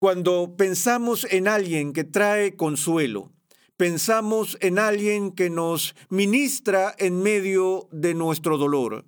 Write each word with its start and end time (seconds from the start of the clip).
Cuando 0.00 0.54
pensamos 0.56 1.26
en 1.28 1.48
alguien 1.48 1.92
que 1.92 2.04
trae 2.04 2.54
consuelo, 2.54 3.32
pensamos 3.76 4.56
en 4.60 4.78
alguien 4.78 5.32
que 5.32 5.50
nos 5.50 5.96
ministra 6.08 6.94
en 6.98 7.20
medio 7.20 7.88
de 7.90 8.14
nuestro 8.14 8.58
dolor, 8.58 9.04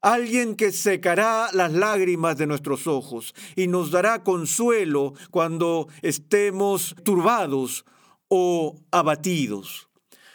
alguien 0.00 0.54
que 0.54 0.70
secará 0.70 1.48
las 1.52 1.72
lágrimas 1.72 2.38
de 2.38 2.46
nuestros 2.46 2.86
ojos 2.86 3.34
y 3.56 3.66
nos 3.66 3.90
dará 3.90 4.22
consuelo 4.22 5.14
cuando 5.32 5.88
estemos 6.02 6.94
turbados 7.02 7.84
o 8.28 8.76
abatidos. 8.92 9.88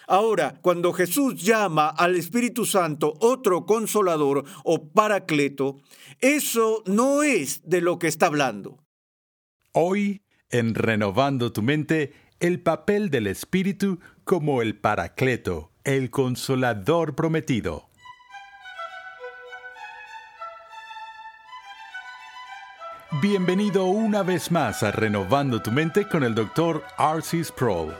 Ahora, 0.05 0.59
cuando 0.61 0.91
Jesús 0.91 1.41
llama 1.41 1.87
al 1.87 2.17
Espíritu 2.17 2.65
Santo 2.65 3.13
otro 3.21 3.65
consolador 3.65 4.43
o 4.65 4.83
paracleto, 4.89 5.77
eso 6.19 6.83
no 6.87 7.23
es 7.23 7.61
de 7.63 7.79
lo 7.79 7.99
que 7.99 8.09
está 8.09 8.25
hablando. 8.25 8.82
Hoy, 9.75 10.21
en 10.51 10.75
Renovando 10.75 11.51
tu 11.51 11.63
mente, 11.63 12.13
el 12.39 12.61
papel 12.61 13.09
del 13.09 13.25
Espíritu 13.25 13.99
como 14.23 14.61
el 14.61 14.77
Paracleto, 14.77 15.71
el 15.83 16.11
Consolador 16.11 17.15
prometido. 17.15 17.89
Bienvenido 23.19 23.85
una 23.85 24.21
vez 24.21 24.51
más 24.51 24.83
a 24.83 24.91
Renovando 24.91 25.63
tu 25.63 25.71
mente 25.71 26.07
con 26.07 26.23
el 26.23 26.35
Dr. 26.35 26.83
R.C. 26.99 27.43
Sproul. 27.43 27.93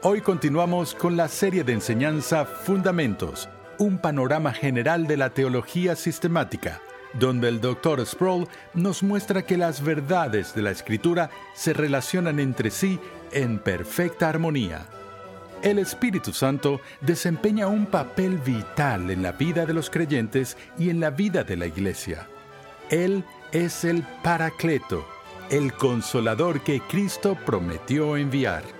Hoy 0.00 0.22
continuamos 0.22 0.94
con 0.94 1.14
la 1.14 1.28
serie 1.28 1.62
de 1.62 1.74
enseñanza 1.74 2.46
Fundamentos, 2.46 3.50
un 3.78 3.98
panorama 3.98 4.54
general 4.54 5.06
de 5.06 5.18
la 5.18 5.28
teología 5.28 5.94
sistemática 5.94 6.80
donde 7.18 7.48
el 7.48 7.60
Dr. 7.60 8.04
Sproul 8.04 8.48
nos 8.74 9.02
muestra 9.02 9.42
que 9.42 9.56
las 9.56 9.82
verdades 9.82 10.54
de 10.54 10.62
la 10.62 10.70
Escritura 10.70 11.30
se 11.54 11.72
relacionan 11.72 12.40
entre 12.40 12.70
sí 12.70 12.98
en 13.32 13.58
perfecta 13.58 14.28
armonía. 14.28 14.86
El 15.62 15.78
Espíritu 15.78 16.32
Santo 16.32 16.80
desempeña 17.00 17.66
un 17.66 17.86
papel 17.86 18.38
vital 18.38 19.10
en 19.10 19.22
la 19.22 19.32
vida 19.32 19.64
de 19.66 19.74
los 19.74 19.90
creyentes 19.90 20.56
y 20.78 20.90
en 20.90 21.00
la 21.00 21.10
vida 21.10 21.44
de 21.44 21.56
la 21.56 21.66
Iglesia. 21.66 22.28
Él 22.90 23.24
es 23.52 23.84
el 23.84 24.04
Paracleto, 24.22 25.06
el 25.50 25.72
consolador 25.72 26.62
que 26.62 26.80
Cristo 26.80 27.36
prometió 27.46 28.16
enviar. 28.16 28.75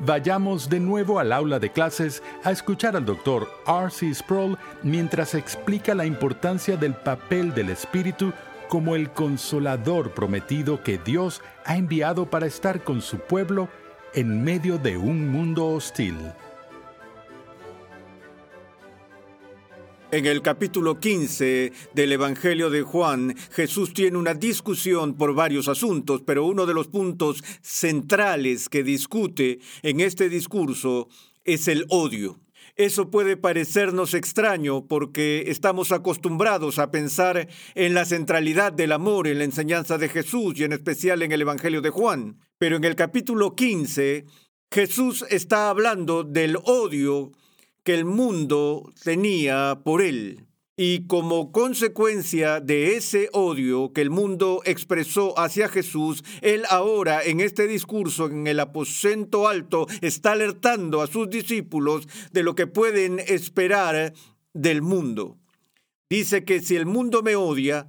Vayamos 0.00 0.68
de 0.68 0.80
nuevo 0.80 1.18
al 1.18 1.32
aula 1.32 1.58
de 1.58 1.70
clases 1.70 2.22
a 2.42 2.50
escuchar 2.50 2.96
al 2.96 3.04
doctor 3.04 3.48
R.C. 3.66 4.12
Sproul 4.14 4.58
mientras 4.82 5.34
explica 5.34 5.94
la 5.94 6.04
importancia 6.04 6.76
del 6.76 6.94
papel 6.94 7.54
del 7.54 7.70
Espíritu 7.70 8.32
como 8.68 8.96
el 8.96 9.10
consolador 9.10 10.12
prometido 10.12 10.82
que 10.82 10.98
Dios 10.98 11.42
ha 11.64 11.76
enviado 11.76 12.26
para 12.26 12.46
estar 12.46 12.82
con 12.82 13.02
su 13.02 13.18
pueblo 13.18 13.68
en 14.14 14.42
medio 14.42 14.78
de 14.78 14.96
un 14.96 15.28
mundo 15.28 15.66
hostil. 15.66 16.16
En 20.14 20.26
el 20.26 20.42
capítulo 20.42 21.00
15 21.00 21.72
del 21.92 22.12
Evangelio 22.12 22.70
de 22.70 22.82
Juan, 22.82 23.34
Jesús 23.50 23.92
tiene 23.92 24.16
una 24.16 24.32
discusión 24.32 25.14
por 25.14 25.34
varios 25.34 25.66
asuntos, 25.66 26.22
pero 26.24 26.46
uno 26.46 26.66
de 26.66 26.74
los 26.74 26.86
puntos 26.86 27.42
centrales 27.62 28.68
que 28.68 28.84
discute 28.84 29.58
en 29.82 29.98
este 29.98 30.28
discurso 30.28 31.08
es 31.42 31.66
el 31.66 31.84
odio. 31.88 32.38
Eso 32.76 33.10
puede 33.10 33.36
parecernos 33.36 34.14
extraño 34.14 34.86
porque 34.86 35.46
estamos 35.48 35.90
acostumbrados 35.90 36.78
a 36.78 36.92
pensar 36.92 37.48
en 37.74 37.94
la 37.94 38.04
centralidad 38.04 38.72
del 38.72 38.92
amor 38.92 39.26
en 39.26 39.38
la 39.38 39.44
enseñanza 39.44 39.98
de 39.98 40.08
Jesús 40.08 40.54
y 40.56 40.62
en 40.62 40.74
especial 40.74 41.22
en 41.22 41.32
el 41.32 41.40
Evangelio 41.40 41.82
de 41.82 41.90
Juan. 41.90 42.38
Pero 42.56 42.76
en 42.76 42.84
el 42.84 42.94
capítulo 42.94 43.56
15, 43.56 44.26
Jesús 44.70 45.24
está 45.28 45.70
hablando 45.70 46.22
del 46.22 46.56
odio 46.62 47.32
que 47.84 47.94
el 47.94 48.04
mundo 48.04 48.92
tenía 49.04 49.80
por 49.84 50.02
él. 50.02 50.46
Y 50.76 51.06
como 51.06 51.52
consecuencia 51.52 52.58
de 52.58 52.96
ese 52.96 53.28
odio 53.32 53.92
que 53.92 54.00
el 54.00 54.10
mundo 54.10 54.60
expresó 54.64 55.38
hacia 55.38 55.68
Jesús, 55.68 56.24
él 56.40 56.64
ahora 56.68 57.22
en 57.22 57.38
este 57.40 57.68
discurso 57.68 58.26
en 58.26 58.48
el 58.48 58.58
aposento 58.58 59.46
alto 59.46 59.86
está 60.00 60.32
alertando 60.32 61.00
a 61.00 61.06
sus 61.06 61.30
discípulos 61.30 62.08
de 62.32 62.42
lo 62.42 62.56
que 62.56 62.66
pueden 62.66 63.20
esperar 63.20 64.14
del 64.52 64.82
mundo. 64.82 65.36
Dice 66.10 66.44
que 66.44 66.60
si 66.60 66.74
el 66.74 66.86
mundo 66.86 67.22
me 67.22 67.36
odia, 67.36 67.86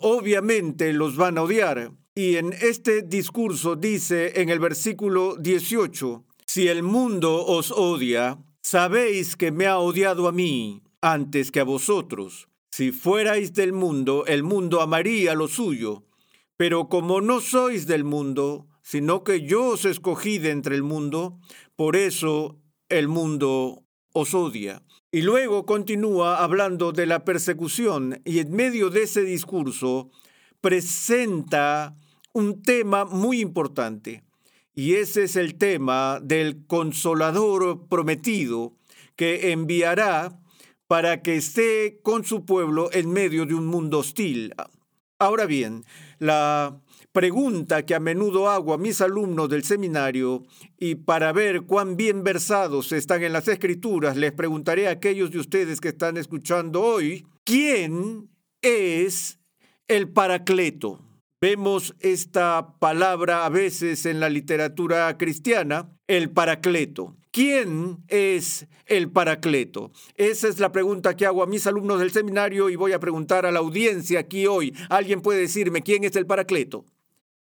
obviamente 0.00 0.94
los 0.94 1.16
van 1.16 1.36
a 1.36 1.42
odiar. 1.42 1.92
Y 2.14 2.36
en 2.36 2.54
este 2.54 3.02
discurso 3.02 3.76
dice 3.76 4.40
en 4.40 4.48
el 4.48 4.58
versículo 4.58 5.36
18, 5.36 6.24
si 6.46 6.68
el 6.68 6.82
mundo 6.82 7.44
os 7.44 7.70
odia, 7.70 8.38
Sabéis 8.70 9.34
que 9.34 9.50
me 9.50 9.66
ha 9.66 9.80
odiado 9.80 10.28
a 10.28 10.32
mí 10.32 10.84
antes 11.00 11.50
que 11.50 11.58
a 11.58 11.64
vosotros. 11.64 12.46
Si 12.70 12.92
fuerais 12.92 13.52
del 13.52 13.72
mundo, 13.72 14.24
el 14.28 14.44
mundo 14.44 14.80
amaría 14.80 15.34
lo 15.34 15.48
suyo. 15.48 16.04
Pero 16.56 16.88
como 16.88 17.20
no 17.20 17.40
sois 17.40 17.88
del 17.88 18.04
mundo, 18.04 18.68
sino 18.84 19.24
que 19.24 19.40
yo 19.42 19.70
os 19.70 19.84
escogí 19.84 20.38
de 20.38 20.50
entre 20.50 20.76
el 20.76 20.84
mundo, 20.84 21.40
por 21.74 21.96
eso 21.96 22.60
el 22.88 23.08
mundo 23.08 23.82
os 24.12 24.34
odia. 24.34 24.84
Y 25.10 25.22
luego 25.22 25.66
continúa 25.66 26.38
hablando 26.38 26.92
de 26.92 27.06
la 27.06 27.24
persecución 27.24 28.22
y 28.24 28.38
en 28.38 28.52
medio 28.52 28.88
de 28.88 29.02
ese 29.02 29.24
discurso 29.24 30.12
presenta 30.60 31.96
un 32.32 32.62
tema 32.62 33.04
muy 33.04 33.40
importante. 33.40 34.22
Y 34.80 34.94
ese 34.94 35.24
es 35.24 35.36
el 35.36 35.56
tema 35.56 36.20
del 36.22 36.64
consolador 36.66 37.86
prometido 37.86 38.78
que 39.14 39.52
enviará 39.52 40.40
para 40.86 41.20
que 41.20 41.36
esté 41.36 42.00
con 42.02 42.24
su 42.24 42.46
pueblo 42.46 42.88
en 42.94 43.12
medio 43.12 43.44
de 43.44 43.52
un 43.52 43.66
mundo 43.66 43.98
hostil. 43.98 44.54
Ahora 45.18 45.44
bien, 45.44 45.84
la 46.18 46.80
pregunta 47.12 47.84
que 47.84 47.94
a 47.94 48.00
menudo 48.00 48.48
hago 48.48 48.72
a 48.72 48.78
mis 48.78 49.02
alumnos 49.02 49.50
del 49.50 49.64
seminario 49.64 50.44
y 50.78 50.94
para 50.94 51.30
ver 51.32 51.64
cuán 51.66 51.98
bien 51.98 52.24
versados 52.24 52.90
están 52.92 53.22
en 53.22 53.34
las 53.34 53.48
escrituras, 53.48 54.16
les 54.16 54.32
preguntaré 54.32 54.88
a 54.88 54.92
aquellos 54.92 55.30
de 55.30 55.40
ustedes 55.40 55.78
que 55.78 55.88
están 55.88 56.16
escuchando 56.16 56.80
hoy, 56.80 57.26
¿quién 57.44 58.30
es 58.62 59.38
el 59.88 60.08
Paracleto? 60.08 61.09
Vemos 61.42 61.94
esta 62.00 62.74
palabra 62.78 63.46
a 63.46 63.48
veces 63.48 64.04
en 64.04 64.20
la 64.20 64.28
literatura 64.28 65.16
cristiana, 65.16 65.88
el 66.06 66.30
paracleto. 66.30 67.16
¿Quién 67.30 68.04
es 68.08 68.66
el 68.84 69.10
paracleto? 69.10 69.90
Esa 70.16 70.48
es 70.48 70.60
la 70.60 70.70
pregunta 70.70 71.16
que 71.16 71.24
hago 71.24 71.42
a 71.42 71.46
mis 71.46 71.66
alumnos 71.66 71.98
del 72.00 72.10
seminario 72.10 72.68
y 72.68 72.76
voy 72.76 72.92
a 72.92 73.00
preguntar 73.00 73.46
a 73.46 73.52
la 73.52 73.60
audiencia 73.60 74.20
aquí 74.20 74.46
hoy. 74.46 74.76
¿Alguien 74.90 75.22
puede 75.22 75.40
decirme 75.40 75.80
quién 75.80 76.04
es 76.04 76.14
el 76.14 76.26
paracleto? 76.26 76.84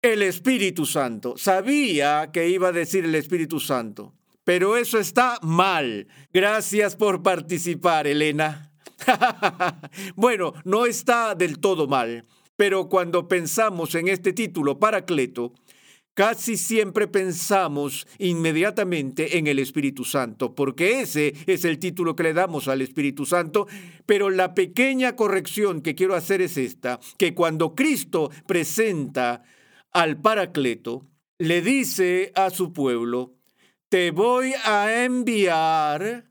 El 0.01 0.23
Espíritu 0.23 0.85
Santo. 0.85 1.35
Sabía 1.37 2.31
que 2.33 2.49
iba 2.49 2.67
a 2.67 2.73
decir 2.73 3.05
el 3.05 3.15
Espíritu 3.15 3.61
Santo, 3.61 4.13
pero 4.43 4.75
eso 4.75 4.99
está 4.99 5.39
mal. 5.41 6.09
Gracias 6.33 6.97
por 6.97 7.23
participar, 7.23 8.07
Elena. 8.07 8.73
bueno, 10.17 10.53
no 10.65 10.85
está 10.85 11.33
del 11.33 11.59
todo 11.59 11.87
mal. 11.87 12.25
Pero 12.55 12.87
cuando 12.89 13.27
pensamos 13.27 13.95
en 13.95 14.07
este 14.07 14.33
título, 14.33 14.79
Paracleto, 14.79 15.53
casi 16.13 16.55
siempre 16.55 17.07
pensamos 17.07 18.07
inmediatamente 18.17 19.37
en 19.37 19.47
el 19.47 19.59
Espíritu 19.59 20.05
Santo, 20.05 20.55
porque 20.55 21.01
ese 21.01 21.33
es 21.45 21.65
el 21.65 21.77
título 21.77 22.15
que 22.15 22.23
le 22.23 22.33
damos 22.33 22.67
al 22.67 22.81
Espíritu 22.81 23.25
Santo, 23.25 23.67
pero 24.05 24.29
la 24.29 24.55
pequeña 24.55 25.15
corrección 25.15 25.81
que 25.81 25.93
quiero 25.93 26.15
hacer 26.15 26.41
es 26.41 26.57
esta, 26.57 26.99
que 27.17 27.35
cuando 27.35 27.75
Cristo 27.75 28.31
presenta 28.47 29.43
al 29.91 30.19
Paracleto, 30.21 31.05
le 31.37 31.61
dice 31.61 32.31
a 32.35 32.49
su 32.49 32.71
pueblo, 32.71 33.33
te 33.89 34.11
voy 34.11 34.53
a 34.63 35.03
enviar 35.03 36.29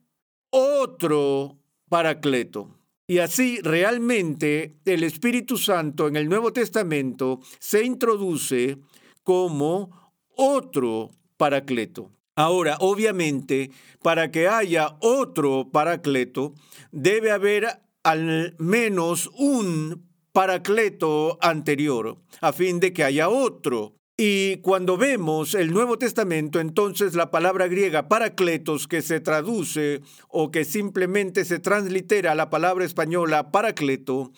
otro 0.51 1.59
Paracleto. 1.91 2.84
Y 3.07 3.19
así 3.19 3.61
realmente 3.63 4.77
el 4.87 5.05
Espíritu 5.05 5.59
Santo 5.59 6.09
en 6.09 6.17
el 6.17 6.29
Nuevo 6.29 6.53
Testamento 6.53 7.41
se 7.59 7.85
introduce 7.85 8.79
como 9.23 10.15
otro 10.37 11.11
paracleto. 11.37 12.11
Ahora, 12.37 12.79
obviamente, 12.81 13.71
para 14.03 14.31
que 14.31 14.49
haya 14.49 14.97
otro 15.01 15.69
paracleto, 15.71 16.55
debe 16.91 17.31
haber 17.31 17.67
al 18.03 18.57
menos 18.59 19.31
un 19.35 20.09
paracleto 20.33 21.39
anterior, 21.41 22.19
a 22.41 22.53
fin 22.53 22.81
de 22.81 22.93
que 22.93 23.05
haya 23.05 23.29
otro. 23.29 23.95
Y 24.17 24.59
cuando 24.59 24.97
vemos 24.97 25.57
el 25.57 25.73
Nuevo 25.73 25.99
Testamento, 25.99 26.61
entonces 26.61 27.15
la 27.15 27.33
palabra 27.33 27.67
griega 27.67 28.07
paracletos, 28.07 28.87
que 28.87 29.03
se 29.03 29.19
traduce 29.19 30.03
o 30.29 30.53
que 30.53 30.65
simplemente 30.65 31.45
se 31.45 31.59
translitera 31.59 32.37
la 32.37 32.49
palabra 32.49 32.85
española 32.85 33.51
paracleto, 33.51 34.31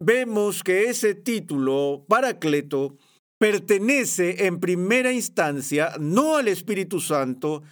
vemos 0.00 0.64
que 0.64 0.86
ese 0.90 1.14
título, 1.14 2.04
paracleto, 2.08 2.96
pertenece 3.38 4.46
en 4.46 4.58
primera 4.58 5.12
instancia 5.12 5.92
no 6.00 6.36
al 6.36 6.48
Espíritu 6.48 7.00
Santo, 7.00 7.62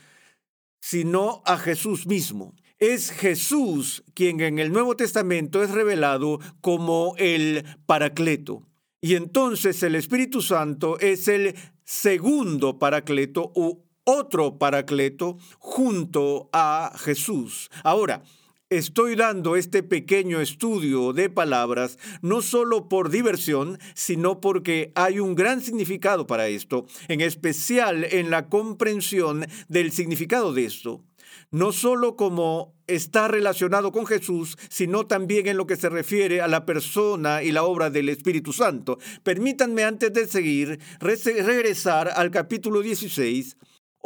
sino 0.80 1.42
a 1.46 1.58
Jesús 1.58 2.06
mismo. 2.06 2.54
Es 2.78 3.10
Jesús 3.10 4.04
quien 4.14 4.40
en 4.40 4.60
el 4.60 4.72
Nuevo 4.72 4.94
Testamento 4.94 5.64
es 5.64 5.72
revelado 5.72 6.38
como 6.60 7.14
el 7.18 7.64
Paracleto. 7.86 8.62
Y 9.04 9.16
entonces 9.16 9.82
el 9.82 9.96
Espíritu 9.96 10.40
Santo 10.40 10.98
es 10.98 11.28
el 11.28 11.54
segundo 11.84 12.78
Paracleto 12.78 13.52
u 13.54 13.82
otro 14.04 14.56
Paracleto 14.56 15.36
junto 15.58 16.48
a 16.54 16.90
Jesús. 16.96 17.68
Ahora, 17.82 18.22
Estoy 18.70 19.14
dando 19.14 19.56
este 19.56 19.82
pequeño 19.82 20.40
estudio 20.40 21.12
de 21.12 21.28
palabras 21.28 21.98
no 22.22 22.40
solo 22.40 22.88
por 22.88 23.10
diversión, 23.10 23.78
sino 23.94 24.40
porque 24.40 24.90
hay 24.96 25.20
un 25.20 25.34
gran 25.34 25.60
significado 25.60 26.26
para 26.26 26.48
esto, 26.48 26.86
en 27.06 27.20
especial 27.20 28.04
en 28.04 28.30
la 28.30 28.48
comprensión 28.48 29.46
del 29.68 29.92
significado 29.92 30.54
de 30.54 30.64
esto. 30.64 31.04
No 31.50 31.72
solo 31.72 32.16
como 32.16 32.74
está 32.86 33.28
relacionado 33.28 33.92
con 33.92 34.06
Jesús, 34.06 34.56
sino 34.68 35.06
también 35.06 35.46
en 35.46 35.56
lo 35.56 35.66
que 35.66 35.76
se 35.76 35.88
refiere 35.88 36.40
a 36.40 36.48
la 36.48 36.66
persona 36.66 37.42
y 37.42 37.52
la 37.52 37.64
obra 37.64 37.90
del 37.90 38.08
Espíritu 38.08 38.52
Santo. 38.52 38.98
Permítanme 39.22 39.84
antes 39.84 40.12
de 40.12 40.26
seguir 40.26 40.78
regresar 41.00 42.10
al 42.14 42.30
capítulo 42.30 42.82
16 42.82 43.56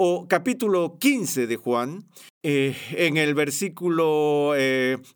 o 0.00 0.28
capítulo 0.28 0.96
15 1.00 1.48
de 1.48 1.56
Juan, 1.56 2.06
eh, 2.44 2.76
en 2.92 3.16
el 3.16 3.34
versículo 3.34 4.52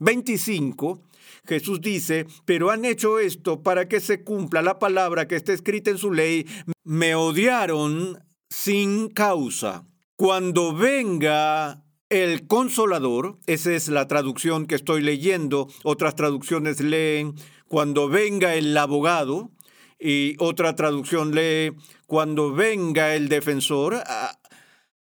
25, 0.01 1.01
eh, 1.01 1.17
Jesús 1.47 1.81
dice, 1.81 2.27
pero 2.45 2.71
han 2.71 2.85
hecho 2.85 3.21
esto 3.21 3.63
para 3.63 3.87
que 3.87 4.01
se 4.01 4.25
cumpla 4.25 4.61
la 4.61 4.81
palabra 4.81 5.29
que 5.29 5.37
está 5.37 5.53
escrita 5.53 5.91
en 5.91 5.99
su 5.99 6.13
ley, 6.13 6.47
me 6.83 7.15
odiaron 7.15 8.25
sin 8.51 9.09
causa. 9.09 9.85
Cuando 10.17 10.75
venga 10.75 11.85
el 12.13 12.47
consolador, 12.47 13.39
esa 13.47 13.73
es 13.73 13.89
la 13.89 14.07
traducción 14.07 14.67
que 14.67 14.75
estoy 14.75 15.01
leyendo, 15.01 15.67
otras 15.83 16.15
traducciones 16.15 16.79
leen, 16.81 17.35
cuando 17.69 18.11
venga 18.11 18.55
el 18.55 18.77
abogado, 18.77 19.51
y 19.99 20.37
otra 20.39 20.77
traducción 20.77 21.35
lee, 21.35 21.73
cuando 22.07 22.53
venga 22.53 23.15
el 23.15 23.31
defensor, 23.31 24.03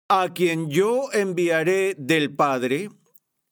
a 0.07 0.33
quien 0.33 0.69
yo 0.69 1.11
enviaré 1.11 1.95
del 1.97 2.33
Padre, 2.33 2.89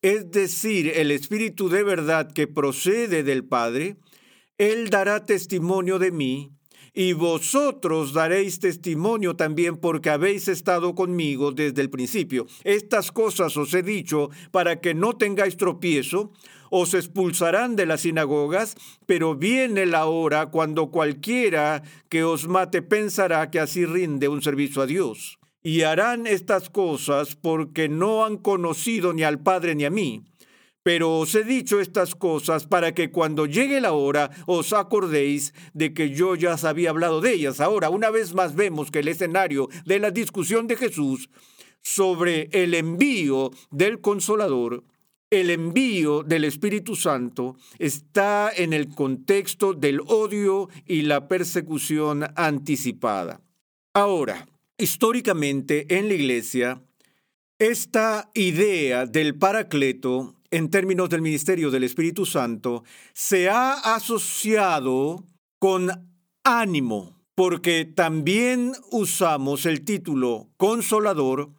es 0.01 0.31
decir, 0.31 0.93
el 0.95 1.11
Espíritu 1.11 1.67
de 1.67 1.83
verdad 1.83 2.31
que 2.31 2.47
procede 2.47 3.23
del 3.23 3.43
Padre, 3.43 3.97
Él 4.57 4.89
dará 4.89 5.25
testimonio 5.25 5.99
de 5.99 6.11
mí, 6.11 6.53
y 6.93 7.13
vosotros 7.13 8.13
daréis 8.13 8.59
testimonio 8.59 9.35
también 9.35 9.77
porque 9.77 10.09
habéis 10.09 10.47
estado 10.47 10.93
conmigo 10.93 11.51
desde 11.51 11.81
el 11.81 11.89
principio. 11.89 12.45
Estas 12.63 13.11
cosas 13.11 13.57
os 13.57 13.73
he 13.73 13.81
dicho 13.81 14.29
para 14.51 14.79
que 14.79 14.93
no 14.93 15.13
tengáis 15.13 15.57
tropiezo, 15.57 16.31
os 16.69 16.93
expulsarán 16.93 17.75
de 17.75 17.85
las 17.85 18.01
sinagogas, 18.01 18.75
pero 19.05 19.35
viene 19.35 19.85
la 19.85 20.05
hora 20.05 20.47
cuando 20.47 20.91
cualquiera 20.91 21.83
que 22.09 22.23
os 22.23 22.47
mate 22.47 22.81
pensará 22.81 23.49
que 23.51 23.59
así 23.59 23.85
rinde 23.85 24.27
un 24.27 24.41
servicio 24.41 24.81
a 24.81 24.85
Dios 24.85 25.39
y 25.63 25.83
harán 25.83 26.27
estas 26.27 26.69
cosas 26.69 27.35
porque 27.35 27.87
no 27.87 28.25
han 28.25 28.37
conocido 28.37 29.13
ni 29.13 29.23
al 29.23 29.39
Padre 29.39 29.75
ni 29.75 29.85
a 29.85 29.89
mí. 29.89 30.23
Pero 30.83 31.17
os 31.19 31.33
he 31.33 31.43
dicho 31.43 31.79
estas 31.79 32.13
cosas 32.13 32.67
para 32.67 32.93
que 32.93 33.09
cuando 33.09 33.45
llegue 33.45 33.79
la 33.81 33.93
hora 33.93 34.29
os 34.45 34.73
acordéis 34.73 35.53
de 35.73 35.93
que 35.93 36.09
yo 36.09 36.35
ya 36.35 36.55
os 36.55 36.65
había 36.65 36.89
hablado 36.89 37.21
de 37.21 37.33
ellas. 37.33 37.61
Ahora, 37.61 37.89
una 37.89 38.09
vez 38.09 38.33
más 38.33 38.55
vemos 38.55 38.91
que 38.91 38.99
el 38.99 39.07
escenario 39.07 39.69
de 39.85 39.99
la 39.99 40.11
discusión 40.11 40.67
de 40.67 40.75
Jesús 40.75 41.29
sobre 41.81 42.49
el 42.51 42.73
envío 42.73 43.51
del 43.71 44.01
consolador, 44.01 44.83
el 45.29 45.49
envío 45.49 46.23
del 46.23 46.43
Espíritu 46.43 46.95
Santo, 46.95 47.55
está 47.79 48.51
en 48.55 48.73
el 48.73 48.89
contexto 48.93 49.73
del 49.73 50.01
odio 50.05 50.69
y 50.85 51.03
la 51.03 51.27
persecución 51.27 52.25
anticipada. 52.35 53.41
Ahora, 53.93 54.47
Históricamente 54.77 55.97
en 55.97 56.07
la 56.07 56.15
Iglesia, 56.15 56.81
esta 57.59 58.31
idea 58.33 59.05
del 59.05 59.37
Paracleto, 59.37 60.32
en 60.53 60.69
términos 60.69 61.09
del 61.09 61.23
ministerio 61.23 61.71
del 61.71 61.83
Espíritu 61.83 62.27
Santo, 62.27 62.83
se 63.11 63.49
ha 63.49 63.95
asociado 63.95 65.25
con 65.57 65.89
ánimo, 66.43 67.19
porque 67.33 67.85
también 67.85 68.73
usamos 68.91 69.65
el 69.65 69.83
título 69.83 70.51
consolador 70.57 71.49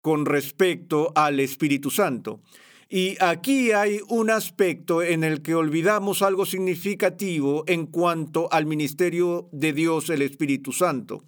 con 0.00 0.26
respecto 0.26 1.10
al 1.16 1.40
Espíritu 1.40 1.90
Santo. 1.90 2.40
Y 2.88 3.16
aquí 3.20 3.72
hay 3.72 3.98
un 4.08 4.30
aspecto 4.30 5.02
en 5.02 5.24
el 5.24 5.42
que 5.42 5.56
olvidamos 5.56 6.22
algo 6.22 6.46
significativo 6.46 7.64
en 7.66 7.86
cuanto 7.86 8.48
al 8.52 8.64
ministerio 8.64 9.48
de 9.50 9.72
Dios 9.72 10.08
el 10.08 10.22
Espíritu 10.22 10.72
Santo. 10.72 11.24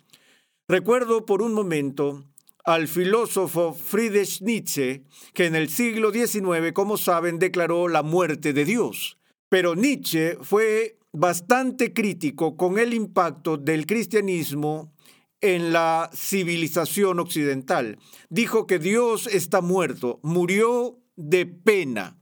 Recuerdo 0.69 1.27
por 1.27 1.43
un 1.43 1.53
momento 1.53 2.23
al 2.65 2.89
filósofo 2.89 3.75
Friedrich 3.75 4.41
Nietzsche, 4.41 5.03
que 5.35 5.47
en 5.47 5.55
el 5.55 5.69
siglo 5.69 6.13
XIX, 6.13 6.73
como 6.73 6.97
saben, 6.97 7.39
declaró 7.39 7.89
la 7.89 8.03
muerte 8.03 8.53
de 8.53 8.65
Dios. 8.65 9.19
Pero 9.49 9.75
Nietzsche 9.75 10.37
fue 10.41 10.99
bastante 11.13 11.93
crítico 11.93 12.57
con 12.57 12.79
el 12.79 12.95
impacto 12.95 13.57
del 13.57 13.87
cristianismo 13.87 14.93
en 15.41 15.73
la 15.73 16.09
civilización 16.15 17.19
occidental. 17.19 17.99
Dijo 18.31 18.67
que 18.67 18.79
Dios 18.79 19.27
está 19.27 19.61
muerto, 19.61 20.21
murió 20.23 20.99
de 21.17 21.47
pena. 21.47 22.22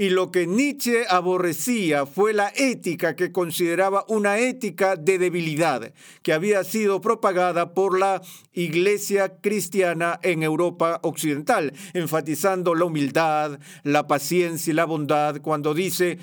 Y 0.00 0.08
lo 0.08 0.30
que 0.30 0.46
Nietzsche 0.46 1.04
aborrecía 1.10 2.06
fue 2.06 2.32
la 2.32 2.50
ética 2.56 3.14
que 3.14 3.32
consideraba 3.32 4.06
una 4.08 4.38
ética 4.38 4.96
de 4.96 5.18
debilidad, 5.18 5.92
que 6.22 6.32
había 6.32 6.64
sido 6.64 7.02
propagada 7.02 7.74
por 7.74 8.00
la 8.00 8.22
Iglesia 8.54 9.36
cristiana 9.42 10.18
en 10.22 10.42
Europa 10.42 11.00
occidental, 11.02 11.74
enfatizando 11.92 12.74
la 12.74 12.86
humildad, 12.86 13.60
la 13.82 14.06
paciencia 14.06 14.70
y 14.70 14.74
la 14.74 14.86
bondad, 14.86 15.42
cuando 15.42 15.74
dice, 15.74 16.16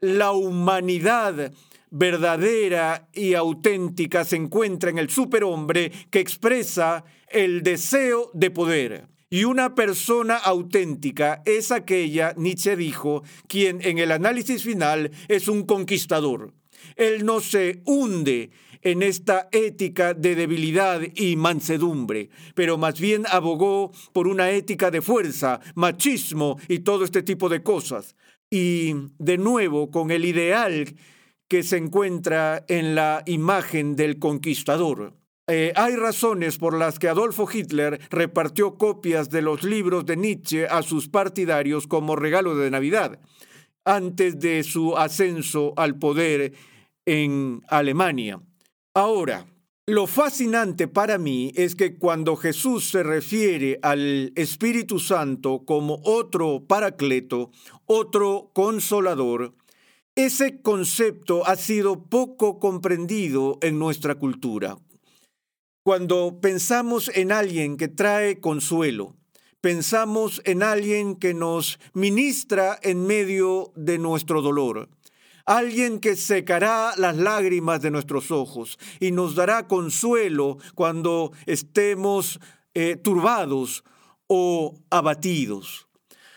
la 0.00 0.32
humanidad 0.32 1.52
verdadera 1.90 3.10
y 3.12 3.34
auténtica 3.34 4.24
se 4.24 4.36
encuentra 4.36 4.88
en 4.88 4.96
el 4.96 5.10
superhombre 5.10 5.92
que 6.10 6.20
expresa 6.20 7.04
el 7.28 7.62
deseo 7.62 8.30
de 8.32 8.50
poder. 8.50 9.17
Y 9.30 9.44
una 9.44 9.74
persona 9.74 10.36
auténtica 10.36 11.42
es 11.44 11.70
aquella, 11.70 12.32
Nietzsche 12.36 12.76
dijo, 12.76 13.22
quien 13.46 13.80
en 13.82 13.98
el 13.98 14.10
análisis 14.10 14.62
final 14.62 15.10
es 15.28 15.48
un 15.48 15.64
conquistador. 15.64 16.54
Él 16.96 17.26
no 17.26 17.40
se 17.40 17.82
hunde 17.84 18.50
en 18.80 19.02
esta 19.02 19.48
ética 19.52 20.14
de 20.14 20.34
debilidad 20.34 21.02
y 21.14 21.36
mansedumbre, 21.36 22.30
pero 22.54 22.78
más 22.78 22.98
bien 22.98 23.24
abogó 23.30 23.92
por 24.14 24.28
una 24.28 24.50
ética 24.50 24.90
de 24.90 25.02
fuerza, 25.02 25.60
machismo 25.74 26.58
y 26.66 26.78
todo 26.78 27.04
este 27.04 27.22
tipo 27.22 27.50
de 27.50 27.62
cosas. 27.62 28.16
Y 28.50 28.94
de 29.18 29.36
nuevo 29.36 29.90
con 29.90 30.10
el 30.10 30.24
ideal 30.24 30.94
que 31.48 31.62
se 31.62 31.76
encuentra 31.76 32.64
en 32.68 32.94
la 32.94 33.22
imagen 33.26 33.94
del 33.94 34.18
conquistador. 34.18 35.14
Eh, 35.50 35.72
hay 35.76 35.96
razones 35.96 36.58
por 36.58 36.76
las 36.76 36.98
que 36.98 37.08
Adolfo 37.08 37.48
Hitler 37.50 37.98
repartió 38.10 38.76
copias 38.76 39.30
de 39.30 39.40
los 39.40 39.62
libros 39.62 40.04
de 40.04 40.18
Nietzsche 40.18 40.66
a 40.66 40.82
sus 40.82 41.08
partidarios 41.08 41.86
como 41.86 42.16
regalo 42.16 42.54
de 42.54 42.70
Navidad, 42.70 43.18
antes 43.82 44.38
de 44.38 44.62
su 44.62 44.98
ascenso 44.98 45.72
al 45.78 45.98
poder 45.98 46.52
en 47.06 47.62
Alemania. 47.68 48.42
Ahora, 48.92 49.46
lo 49.86 50.06
fascinante 50.06 50.86
para 50.86 51.16
mí 51.16 51.50
es 51.56 51.74
que 51.74 51.96
cuando 51.96 52.36
Jesús 52.36 52.90
se 52.90 53.02
refiere 53.02 53.78
al 53.80 54.34
Espíritu 54.36 54.98
Santo 54.98 55.64
como 55.64 56.02
otro 56.04 56.66
paracleto, 56.68 57.52
otro 57.86 58.50
consolador, 58.52 59.54
ese 60.14 60.60
concepto 60.60 61.46
ha 61.46 61.56
sido 61.56 62.04
poco 62.04 62.58
comprendido 62.58 63.56
en 63.62 63.78
nuestra 63.78 64.16
cultura. 64.16 64.76
Cuando 65.88 66.38
pensamos 66.42 67.10
en 67.14 67.32
alguien 67.32 67.78
que 67.78 67.88
trae 67.88 68.40
consuelo, 68.40 69.16
pensamos 69.62 70.42
en 70.44 70.62
alguien 70.62 71.16
que 71.16 71.32
nos 71.32 71.80
ministra 71.94 72.78
en 72.82 73.06
medio 73.06 73.72
de 73.74 73.96
nuestro 73.96 74.42
dolor, 74.42 74.90
alguien 75.46 75.98
que 75.98 76.14
secará 76.14 76.92
las 76.98 77.16
lágrimas 77.16 77.80
de 77.80 77.90
nuestros 77.90 78.30
ojos 78.30 78.78
y 79.00 79.12
nos 79.12 79.34
dará 79.34 79.66
consuelo 79.66 80.58
cuando 80.74 81.32
estemos 81.46 82.38
eh, 82.74 82.96
turbados 82.96 83.82
o 84.26 84.74
abatidos. 84.90 85.88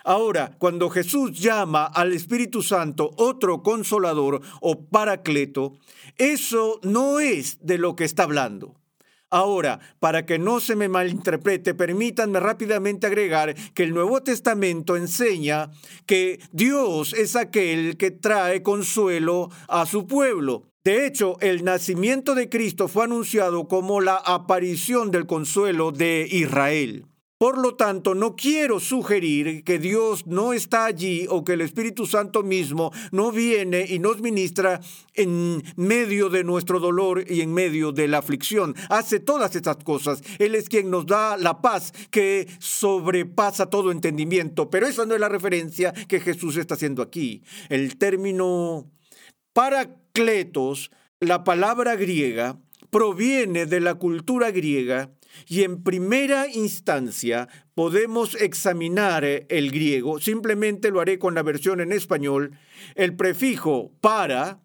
Ahora, 0.06 0.56
cuando 0.60 0.90
Jesús 0.90 1.38
llama 1.38 1.88
al 1.88 2.14
Espíritu 2.14 2.64
Santo 2.64 3.12
otro 3.18 3.64
consolador 3.64 4.40
o 4.62 4.86
paracleto, 4.86 5.74
eso 6.18 6.80
no 6.84 7.20
es 7.20 7.58
de 7.60 7.78
lo 7.78 7.98
que 7.98 8.06
está 8.06 8.24
hablando. 8.24 8.81
Ahora, 9.34 9.80
para 10.00 10.26
que 10.26 10.38
no 10.38 10.60
se 10.60 10.76
me 10.76 10.90
malinterprete, 10.90 11.74
permítanme 11.74 12.42
rápidamente 12.42 13.08
agregar 13.08 13.56
que 13.74 13.84
el 13.84 13.94
Nuevo 13.94 14.22
Testamento 14.22 14.98
enseña 14.98 15.72
que 16.06 16.42
Dios 16.52 17.14
es 17.14 17.38
aquel 17.38 17.96
que 17.96 18.12
trae 18.12 18.62
consuelo 18.62 19.50
a 19.70 19.86
su 19.86 20.06
pueblo. 20.06 20.64
De 20.84 21.06
hecho, 21.06 21.38
el 21.40 21.64
nacimiento 21.64 22.36
de 22.36 22.50
Cristo 22.50 22.90
fue 22.90 23.06
anunciado 23.06 23.70
como 23.70 24.02
la 24.02 24.16
aparición 24.18 25.12
del 25.12 25.28
consuelo 25.28 25.94
de 25.94 26.28
Israel. 26.30 27.06
Por 27.42 27.58
lo 27.58 27.74
tanto, 27.74 28.14
no 28.14 28.36
quiero 28.36 28.80
sugerir 28.80 29.64
que 29.64 29.80
Dios 29.80 30.28
no 30.28 30.54
está 30.54 30.86
allí 30.86 31.26
o 31.28 31.44
que 31.44 31.54
el 31.54 31.62
Espíritu 31.62 32.06
Santo 32.06 32.44
mismo 32.44 32.92
no 33.12 33.32
viene 33.32 33.84
y 33.90 33.98
nos 33.98 34.22
ministra 34.22 34.80
en 35.16 35.64
medio 35.76 36.30
de 36.30 36.44
nuestro 36.44 36.80
dolor 36.80 37.26
y 37.28 37.42
en 37.42 37.52
medio 37.52 37.94
de 37.94 38.08
la 38.08 38.20
aflicción. 38.20 38.76
Hace 38.90 39.20
todas 39.20 39.56
estas 39.56 39.78
cosas. 39.78 40.22
Él 40.38 40.54
es 40.54 40.70
quien 40.70 40.92
nos 40.92 41.08
da 41.08 41.36
la 41.36 41.64
paz 41.64 41.94
que 42.12 42.48
sobrepasa 42.60 43.72
todo 43.72 43.92
entendimiento. 43.92 44.70
Pero 44.70 44.86
esa 44.86 45.08
no 45.08 45.16
es 45.16 45.20
la 45.20 45.28
referencia 45.28 45.94
que 45.94 46.20
Jesús 46.20 46.58
está 46.58 46.76
haciendo 46.76 47.02
aquí. 47.02 47.42
El 47.70 47.98
término 47.98 48.88
paracletos, 49.54 50.92
la 51.20 51.44
palabra 51.44 51.96
griega, 51.96 52.60
proviene 52.92 53.66
de 53.66 53.80
la 53.80 53.96
cultura 53.96 54.52
griega 54.52 55.10
y 55.48 55.64
en 55.64 55.84
primera 55.84 56.48
instancia 56.48 57.48
podemos 57.74 58.36
examinar 58.36 59.24
eh, 59.26 59.46
el 59.50 59.72
griego, 59.72 60.20
simplemente 60.20 60.92
lo 60.92 61.00
haré 61.00 61.20
con 61.20 61.36
la 61.36 61.44
versión 61.44 61.82
en 61.82 61.92
español. 61.92 62.58
El 62.96 63.16
prefijo 63.16 63.92
para 64.02 64.62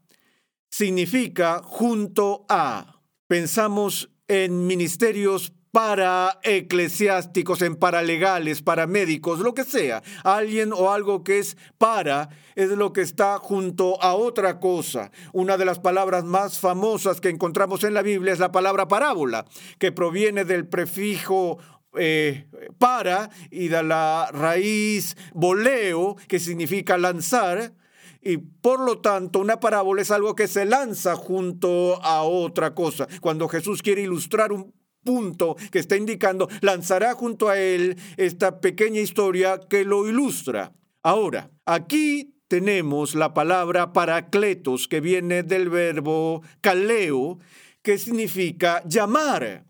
significa 0.70 1.62
junto 1.64 2.44
a. 2.48 3.00
Pensamos 3.26 4.10
en 4.28 4.66
ministerios 4.66 5.52
para 5.76 6.38
eclesiásticos, 6.42 7.60
en 7.60 7.76
paralegales, 7.76 8.62
para 8.62 8.86
médicos, 8.86 9.40
lo 9.40 9.52
que 9.52 9.64
sea. 9.64 10.02
Alguien 10.24 10.72
o 10.72 10.90
algo 10.90 11.22
que 11.22 11.38
es 11.38 11.58
para 11.76 12.30
es 12.54 12.70
lo 12.70 12.94
que 12.94 13.02
está 13.02 13.36
junto 13.36 14.02
a 14.02 14.14
otra 14.14 14.58
cosa. 14.58 15.10
Una 15.34 15.58
de 15.58 15.66
las 15.66 15.78
palabras 15.78 16.24
más 16.24 16.60
famosas 16.60 17.20
que 17.20 17.28
encontramos 17.28 17.84
en 17.84 17.92
la 17.92 18.00
Biblia 18.00 18.32
es 18.32 18.38
la 18.38 18.52
palabra 18.52 18.88
parábola, 18.88 19.44
que 19.78 19.92
proviene 19.92 20.46
del 20.46 20.66
prefijo 20.66 21.58
eh, 21.98 22.48
para 22.78 23.28
y 23.50 23.68
de 23.68 23.82
la 23.82 24.30
raíz 24.32 25.14
boleo, 25.34 26.16
que 26.26 26.38
significa 26.38 26.96
lanzar. 26.96 27.74
Y 28.22 28.38
por 28.38 28.80
lo 28.80 29.02
tanto, 29.02 29.40
una 29.40 29.60
parábola 29.60 30.00
es 30.00 30.10
algo 30.10 30.34
que 30.34 30.48
se 30.48 30.64
lanza 30.64 31.16
junto 31.16 32.02
a 32.02 32.22
otra 32.22 32.74
cosa. 32.74 33.06
Cuando 33.20 33.46
Jesús 33.46 33.82
quiere 33.82 34.00
ilustrar 34.00 34.52
un 34.52 34.72
punto 35.06 35.56
que 35.72 35.78
está 35.78 35.96
indicando, 35.96 36.50
lanzará 36.60 37.14
junto 37.14 37.48
a 37.48 37.58
él 37.58 37.96
esta 38.18 38.60
pequeña 38.60 39.00
historia 39.00 39.58
que 39.70 39.86
lo 39.86 40.06
ilustra. 40.06 40.74
Ahora, 41.02 41.50
aquí 41.64 42.34
tenemos 42.48 43.14
la 43.14 43.32
palabra 43.32 43.94
paracletos, 43.94 44.88
que 44.88 45.00
viene 45.00 45.42
del 45.42 45.70
verbo 45.70 46.42
kaleo, 46.60 47.38
que 47.82 47.96
significa 47.96 48.82
llamar. 48.84 49.64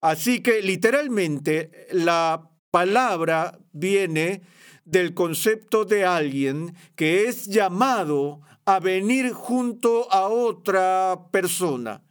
Así 0.00 0.40
que 0.40 0.62
literalmente 0.62 1.86
la 1.92 2.50
palabra 2.70 3.58
viene 3.72 4.42
del 4.84 5.14
concepto 5.14 5.84
de 5.84 6.04
alguien 6.04 6.74
que 6.96 7.28
es 7.28 7.46
llamado 7.46 8.40
a 8.64 8.80
venir 8.80 9.32
junto 9.32 10.10
a 10.12 10.28
otra 10.28 11.28
persona. 11.30 12.02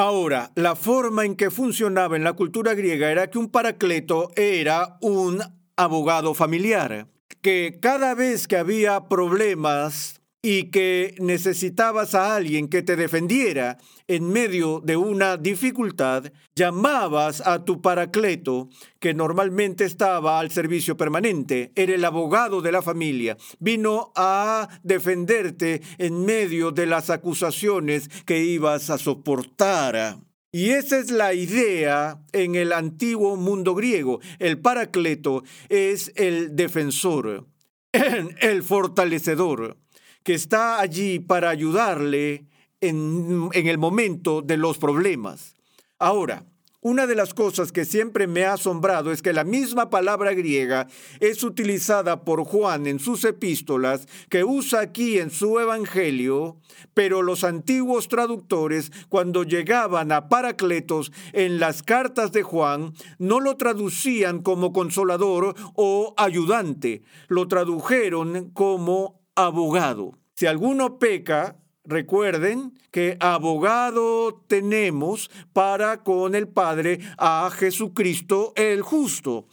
Ahora, 0.00 0.52
la 0.54 0.76
forma 0.76 1.24
en 1.24 1.34
que 1.34 1.50
funcionaba 1.50 2.14
en 2.14 2.22
la 2.22 2.34
cultura 2.34 2.74
griega 2.74 3.10
era 3.10 3.30
que 3.30 3.38
un 3.38 3.50
paracleto 3.50 4.30
era 4.36 4.96
un 5.00 5.42
abogado 5.74 6.34
familiar, 6.34 7.08
que 7.42 7.80
cada 7.82 8.14
vez 8.14 8.46
que 8.46 8.56
había 8.58 9.08
problemas 9.08 10.17
y 10.50 10.70
que 10.70 11.14
necesitabas 11.18 12.14
a 12.14 12.34
alguien 12.34 12.68
que 12.68 12.80
te 12.80 12.96
defendiera 12.96 13.76
en 14.06 14.32
medio 14.32 14.80
de 14.80 14.96
una 14.96 15.36
dificultad, 15.36 16.32
llamabas 16.56 17.46
a 17.46 17.66
tu 17.66 17.82
paracleto, 17.82 18.70
que 18.98 19.12
normalmente 19.12 19.84
estaba 19.84 20.40
al 20.40 20.50
servicio 20.50 20.96
permanente, 20.96 21.70
era 21.74 21.94
el 21.94 22.02
abogado 22.02 22.62
de 22.62 22.72
la 22.72 22.80
familia, 22.80 23.36
vino 23.58 24.10
a 24.16 24.70
defenderte 24.82 25.82
en 25.98 26.24
medio 26.24 26.70
de 26.70 26.86
las 26.86 27.10
acusaciones 27.10 28.08
que 28.24 28.42
ibas 28.42 28.88
a 28.88 28.96
soportar. 28.96 30.16
Y 30.50 30.70
esa 30.70 30.98
es 30.98 31.10
la 31.10 31.34
idea 31.34 32.22
en 32.32 32.54
el 32.54 32.72
antiguo 32.72 33.36
mundo 33.36 33.74
griego. 33.74 34.20
El 34.38 34.58
paracleto 34.58 35.42
es 35.68 36.10
el 36.16 36.56
defensor, 36.56 37.46
el 37.92 38.62
fortalecedor 38.62 39.76
que 40.22 40.34
está 40.34 40.80
allí 40.80 41.18
para 41.18 41.50
ayudarle 41.50 42.46
en, 42.80 43.50
el 43.52 43.78
momento 43.78 44.42
de 44.42 44.56
los 44.56 44.78
problemas. 44.78 45.54
Ahora, 45.98 46.44
una 46.80 47.08
de 47.08 47.16
las 47.16 47.34
cosas 47.34 47.72
que 47.72 47.84
siempre 47.84 48.28
me 48.28 48.44
ha 48.44 48.52
asombrado 48.52 49.10
es 49.10 49.20
que 49.20 49.32
la 49.32 49.42
misma 49.42 49.90
palabra 49.90 50.32
griega 50.32 50.86
es 51.18 51.42
utilizada 51.42 52.22
por 52.22 52.44
Juan 52.44 52.86
en 52.86 53.00
sus 53.00 53.24
epístolas, 53.24 54.06
que 54.28 54.44
usa 54.44 54.80
aquí 54.80 55.18
en 55.18 55.30
su 55.30 55.58
Evangelio, 55.58 56.56
pero 56.94 57.22
los 57.22 57.42
antiguos 57.42 58.06
traductores, 58.06 58.92
cuando 59.08 59.42
llegaban 59.42 60.12
a 60.12 60.28
Paracletos 60.28 61.10
en 61.32 61.58
las 61.58 61.82
cartas 61.82 62.30
de 62.30 62.44
Juan, 62.44 62.92
no 63.18 63.40
lo 63.40 63.56
traducían 63.56 64.40
como 64.40 64.72
consolador 64.72 65.56
o 65.74 66.14
ayudante, 66.16 67.02
lo 67.26 67.48
tradujeron 67.48 68.50
como 68.50 69.17
abogado. 69.38 70.18
Si 70.34 70.46
alguno 70.46 70.98
peca, 70.98 71.56
recuerden 71.84 72.76
que 72.90 73.16
abogado 73.20 74.42
tenemos 74.48 75.30
para 75.52 76.02
con 76.02 76.34
el 76.34 76.48
Padre 76.48 76.98
a 77.16 77.48
Jesucristo 77.52 78.52
el 78.56 78.82
justo. 78.82 79.46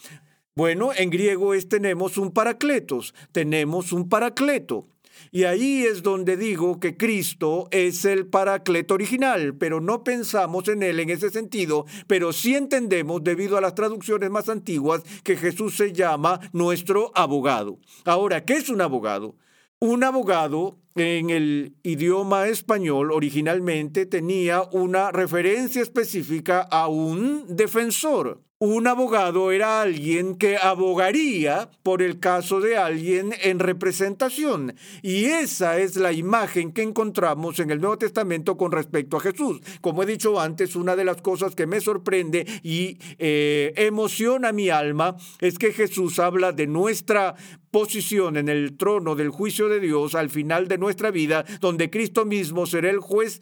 Bueno, 0.56 0.89
en 0.96 1.12
griego 1.12 1.54
es 1.54 1.70
tenemos 1.70 2.18
un 2.18 2.32
paracletos, 2.32 3.13
tenemos 3.32 3.94
un 3.94 4.10
paracleto. 4.10 4.88
Y 5.32 5.44
ahí 5.44 5.84
es 5.84 6.01
donde 6.01 6.36
digo 6.36 6.80
que 6.80 6.98
Cristo 6.98 7.68
es 7.70 8.06
el 8.06 8.25
paracleto 8.25 8.96
original, 8.96 9.56
pero 9.56 9.82
no 9.82 10.04
pensamos 10.04 10.68
en 10.68 10.82
él 10.82 11.00
en 11.00 11.12
ese 11.12 11.30
sentido, 11.30 11.86
pero 12.08 12.34
sí 12.34 12.56
entendemos, 12.56 13.24
debido 13.24 13.56
a 13.56 13.62
las 13.62 13.75
traducciones 13.75 14.32
más 14.32 14.50
antiguas, 14.50 15.04
que 15.24 15.38
Jesús 15.38 15.75
se 15.77 15.94
llama 15.94 16.39
nuestro 16.54 17.12
abogado. 17.13 17.77
Ahora, 18.04 18.46
¿qué 18.46 18.54
es 18.54 18.70
un 18.70 18.82
abogado? 18.82 19.36
Un 19.79 20.03
abogado 20.03 20.79
en 20.96 21.29
el 21.29 21.75
idioma 21.84 22.48
español 22.48 23.12
originalmente 23.12 24.05
tenía 24.05 24.63
una 24.72 25.12
referencia 25.12 25.82
específica 25.82 26.62
a 26.62 26.88
un 26.88 27.46
defensor. 27.50 28.41
Un 28.67 28.88
abogado 28.88 29.51
era 29.51 29.84
alguien 29.84 30.38
que 30.38 30.57
abogaría 30.57 31.69
por 31.84 32.01
el 32.01 32.19
caso 32.19 32.62
de 32.62 32.77
alguien 32.77 33.31
en 33.43 33.60
representación. 33.60 34.74
Y 35.03 35.25
esa 35.25 35.77
es 35.77 35.98
la 35.98 36.12
imagen 36.13 36.72
que 36.72 36.81
encontramos 36.81 37.60
en 37.60 37.69
el 37.69 37.79
Nuevo 37.79 38.00
Testamento 38.00 38.57
con 38.57 38.72
respecto 38.72 39.17
a 39.17 39.19
Jesús. 39.19 39.62
Como 39.81 40.01
he 40.01 40.07
dicho 40.07 40.39
antes, 40.39 40.75
una 40.75 40.95
de 40.95 41.05
las 41.05 41.22
cosas 41.22 41.53
que 41.53 41.67
me 41.67 41.79
sorprende 41.79 42.43
y 42.63 42.98
eh, 43.19 43.72
emociona 43.75 44.51
mi 44.51 44.69
alma 44.69 45.15
es 45.41 45.60
que 45.60 45.72
Jesús 45.72 46.17
habla 46.17 46.51
de 46.51 46.65
nuestra 46.65 47.36
posición 47.69 48.36
en 48.36 48.50
el 48.50 48.77
trono 48.77 49.13
del 49.13 49.29
juicio 49.29 49.69
de 49.69 49.79
Dios 49.79 50.15
al 50.15 50.31
final 50.31 50.67
de 50.67 50.79
nuestra 50.79 51.12
vida, 51.12 51.45
donde 51.62 51.91
Cristo 51.91 52.25
mismo 52.25 52.65
será 52.65 52.89
el 52.89 53.00
juez 53.00 53.41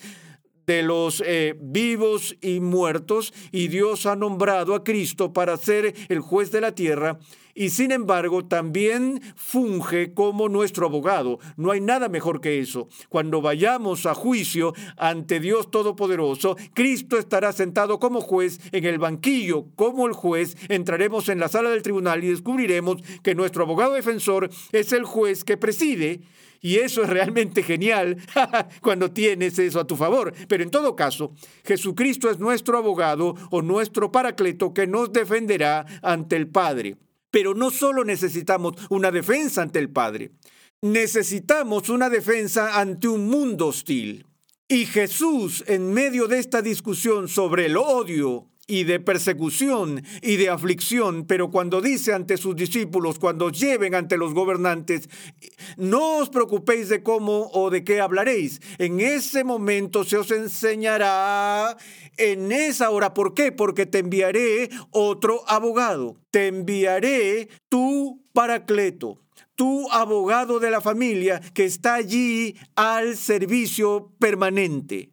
de 0.66 0.84
los 0.84 1.24
eh, 1.26 1.56
vivos 1.60 2.36
y 2.42 2.60
muertos, 2.60 3.34
y 3.52 3.68
Dios 3.68 4.06
ha 4.06 4.16
nombrado 4.16 4.76
a 4.76 4.84
Cristo 4.84 5.34
para 5.34 5.58
ser 5.58 5.94
el 6.10 6.20
juez 6.20 6.52
de 6.52 6.62
la 6.62 6.74
tierra, 6.74 7.20
y 7.56 7.70
sin 7.70 7.92
embargo 7.92 8.46
también 8.46 9.22
funge 9.36 10.14
como 10.14 10.50
nuestro 10.50 10.88
abogado. 10.88 11.40
No 11.56 11.72
hay 11.72 11.82
nada 11.82 12.10
mejor 12.10 12.42
que 12.42 12.60
eso. 12.60 12.88
Cuando 13.10 13.42
vayamos 13.42 14.06
a 14.06 14.16
juicio 14.16 14.74
ante 14.98 15.40
Dios 15.40 15.70
Todopoderoso, 15.70 16.56
Cristo 16.74 17.18
estará 17.18 17.52
sentado 17.52 18.00
como 18.00 18.22
juez 18.22 18.60
en 18.72 18.86
el 18.86 18.98
banquillo, 18.98 19.68
como 19.76 20.08
el 20.08 20.14
juez, 20.14 20.58
entraremos 20.70 21.30
en 21.30 21.40
la 21.40 21.48
sala 21.48 21.70
del 21.70 21.84
tribunal 21.84 22.24
y 22.24 22.30
descubriremos 22.30 23.02
que 23.22 23.36
nuestro 23.36 23.64
abogado 23.64 23.94
defensor 23.94 24.50
es 24.72 24.92
el 24.92 25.04
juez 25.04 25.44
que 25.44 25.58
preside 25.58 26.22
y 26.64 26.78
eso 26.78 27.04
es 27.04 27.10
realmente 27.10 27.62
genial 27.62 28.18
cuando 28.82 29.12
tienes 29.12 29.60
eso 29.60 29.82
a 29.82 29.86
tu 29.86 29.98
favor. 29.98 30.34
Pero 30.48 30.64
en 30.64 30.72
todo 30.72 30.96
caso, 30.96 31.34
Jesucristo 31.66 32.30
es 32.30 32.40
nuestro 32.40 32.78
abogado 32.78 33.36
o 33.52 33.62
nuestro 33.62 34.12
paracleto 34.12 34.74
que 34.74 34.88
nos 34.88 35.12
defenderá 35.12 35.86
ante 36.02 36.38
el 36.38 36.48
Padre. 36.48 36.96
Pero 37.30 37.54
no 37.54 37.70
solo 37.70 38.06
necesitamos 38.06 38.76
una 38.90 39.12
defensa 39.12 39.62
ante 39.62 39.80
el 39.80 39.90
Padre, 39.90 40.32
necesitamos 40.82 41.90
una 41.90 42.10
defensa 42.10 42.80
ante 42.80 43.10
un 43.10 43.28
mundo 43.28 43.68
hostil. 43.68 44.26
Y 44.70 44.86
Jesús, 44.86 45.66
en 45.68 45.94
medio 45.94 46.28
de 46.28 46.40
esta 46.40 46.62
discusión 46.62 47.28
sobre 47.28 47.66
el 47.66 47.76
odio 47.76 48.48
y 48.66 48.86
de 48.86 49.00
persecución 49.00 50.04
y 50.22 50.38
de 50.38 50.50
aflicción, 50.50 51.26
pero 51.26 51.52
cuando 51.52 51.82
dice 51.82 52.14
ante 52.14 52.38
sus 52.38 52.56
discípulos, 52.56 53.20
cuando 53.20 53.50
lleven 53.50 53.94
ante 53.94 54.18
los 54.18 54.34
gobernantes, 54.34 55.10
no 55.76 56.18
os 56.18 56.30
preocupéis 56.30 56.90
de 56.90 57.04
cómo 57.04 57.50
o 57.54 57.70
de 57.70 57.84
qué 57.84 58.00
hablaréis. 58.00 58.62
En 58.78 59.02
ese 59.02 59.44
momento 59.44 60.04
se 60.04 60.18
os 60.18 60.32
enseñará 60.32 61.76
en 62.18 62.52
esa 62.52 62.90
hora. 62.90 63.14
¿Por 63.14 63.34
qué? 63.34 63.52
Porque 63.52 63.86
te 63.86 64.00
enviaré 64.00 64.70
otro 64.92 65.44
abogado. 65.48 66.16
Te 66.32 66.48
enviaré 66.48 67.50
tu 67.70 68.24
paracleto 68.34 69.20
tu 69.56 69.88
abogado 69.92 70.60
de 70.60 70.72
la 70.72 70.82
familia 70.82 71.40
que 71.54 71.66
está 71.66 71.94
allí 71.94 72.56
al 72.76 73.16
servicio 73.16 74.12
permanente. 74.20 75.12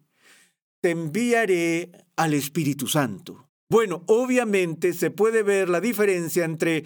Te 0.81 0.89
enviaré 0.89 1.91
al 2.21 2.33
Espíritu 2.35 2.87
Santo. 2.87 3.47
Bueno, 3.69 4.03
obviamente 4.07 4.93
se 4.93 5.11
puede 5.11 5.43
ver 5.43 5.69
la 5.69 5.81
diferencia 5.81 6.45
entre 6.45 6.83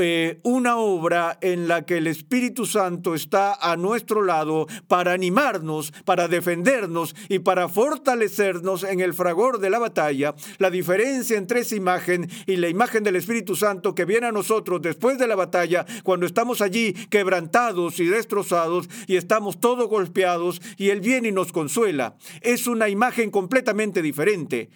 eh, 0.00 0.40
una 0.42 0.76
obra 0.76 1.38
en 1.40 1.68
la 1.68 1.82
que 1.86 1.98
el 1.98 2.06
Espíritu 2.06 2.66
Santo 2.66 3.14
está 3.14 3.54
a 3.54 3.76
nuestro 3.76 4.22
lado 4.22 4.66
para 4.88 5.12
animarnos, 5.12 5.92
para 6.04 6.28
defendernos 6.28 7.14
y 7.28 7.40
para 7.40 7.68
fortalecernos 7.68 8.84
en 8.84 9.00
el 9.00 9.14
fragor 9.14 9.58
de 9.58 9.70
la 9.70 9.78
batalla. 9.78 10.34
La 10.58 10.70
diferencia 10.70 11.38
entre 11.38 11.60
esa 11.60 11.76
imagen 11.76 12.28
y 12.46 12.56
la 12.56 12.68
imagen 12.68 13.04
del 13.04 13.16
Espíritu 13.16 13.56
Santo 13.56 13.94
que 13.94 14.04
viene 14.04 14.26
a 14.26 14.32
nosotros 14.32 14.82
después 14.82 15.18
de 15.18 15.26
la 15.26 15.36
batalla, 15.36 15.86
cuando 16.02 16.26
estamos 16.26 16.60
allí 16.60 16.92
quebrantados 16.92 18.00
y 18.00 18.06
destrozados 18.06 18.88
y 19.06 19.16
estamos 19.16 19.60
todos 19.60 19.88
golpeados 19.88 20.60
y 20.76 20.90
Él 20.90 21.00
viene 21.00 21.28
y 21.28 21.32
nos 21.32 21.52
consuela. 21.52 22.16
Es 22.40 22.66
una 22.66 22.88
imagen 22.88 23.30
completamente 23.30 24.02
diferente. 24.02 24.70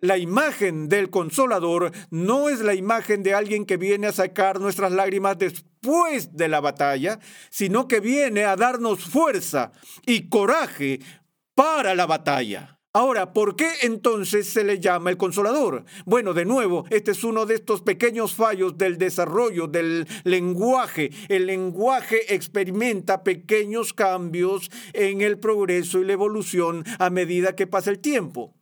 La 0.00 0.18
imagen 0.18 0.90
del 0.90 1.08
consolador 1.08 1.90
no 2.10 2.50
es 2.50 2.60
la 2.60 2.74
imagen 2.74 3.22
de 3.22 3.32
alguien 3.32 3.64
que 3.64 3.78
viene 3.78 4.06
a 4.08 4.12
sacar 4.12 4.60
nuestras 4.60 4.92
lágrimas 4.92 5.38
después 5.38 6.36
de 6.36 6.48
la 6.48 6.60
batalla, 6.60 7.18
sino 7.48 7.88
que 7.88 8.00
viene 8.00 8.44
a 8.44 8.56
darnos 8.56 9.04
fuerza 9.04 9.72
y 10.04 10.28
coraje 10.28 11.00
para 11.54 11.94
la 11.94 12.04
batalla. 12.04 12.78
Ahora, 12.92 13.32
¿por 13.32 13.56
qué 13.56 13.70
entonces 13.82 14.48
se 14.48 14.64
le 14.64 14.80
llama 14.80 15.10
el 15.10 15.16
consolador? 15.16 15.84
Bueno, 16.04 16.34
de 16.34 16.44
nuevo, 16.44 16.84
este 16.90 17.10
es 17.10 17.24
uno 17.24 17.46
de 17.46 17.54
estos 17.54 17.82
pequeños 17.82 18.34
fallos 18.34 18.76
del 18.76 18.98
desarrollo 18.98 19.66
del 19.66 20.06
lenguaje. 20.24 21.10
El 21.28 21.46
lenguaje 21.46 22.34
experimenta 22.34 23.22
pequeños 23.22 23.92
cambios 23.92 24.70
en 24.92 25.20
el 25.22 25.38
progreso 25.38 26.00
y 26.00 26.04
la 26.04 26.14
evolución 26.14 26.84
a 26.98 27.08
medida 27.08 27.54
que 27.54 27.66
pasa 27.66 27.90
el 27.90 27.98
tiempo 27.98 28.55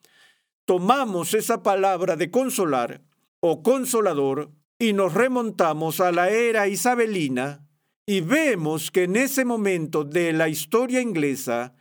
tomamos 0.64 1.34
esa 1.34 1.62
palabra 1.62 2.16
de 2.16 2.30
consolar 2.30 3.02
o 3.40 3.62
consolador 3.62 4.50
y 4.78 4.92
nos 4.92 5.14
remontamos 5.14 6.00
a 6.00 6.12
la 6.12 6.30
era 6.30 6.68
isabelina 6.68 7.66
y 8.06 8.20
vemos 8.20 8.90
que 8.90 9.04
en 9.04 9.16
ese 9.16 9.44
momento 9.44 10.04
de 10.04 10.32
la 10.32 10.48
historia 10.48 11.00
inglesa, 11.00 11.74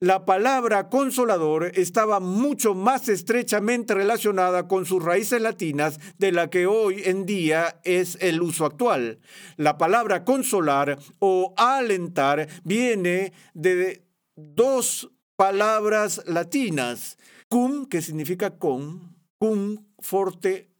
la 0.00 0.24
palabra 0.26 0.88
consolador 0.88 1.70
estaba 1.78 2.18
mucho 2.18 2.74
más 2.74 3.08
estrechamente 3.08 3.94
relacionada 3.94 4.66
con 4.66 4.84
sus 4.84 5.02
raíces 5.02 5.40
latinas 5.40 6.00
de 6.18 6.32
la 6.32 6.50
que 6.50 6.66
hoy 6.66 7.02
en 7.04 7.24
día 7.24 7.80
es 7.84 8.18
el 8.20 8.42
uso 8.42 8.66
actual. 8.66 9.20
La 9.56 9.78
palabra 9.78 10.24
consolar 10.24 10.98
o 11.20 11.54
alentar 11.56 12.48
viene 12.64 13.32
de 13.54 14.04
dos 14.34 15.10
palabras 15.36 16.22
latinas 16.26 17.16
cum, 17.52 17.84
que 17.84 18.00
significa 18.00 18.56
con, 18.56 19.14
cum, 19.36 19.84
forte, 19.98 20.70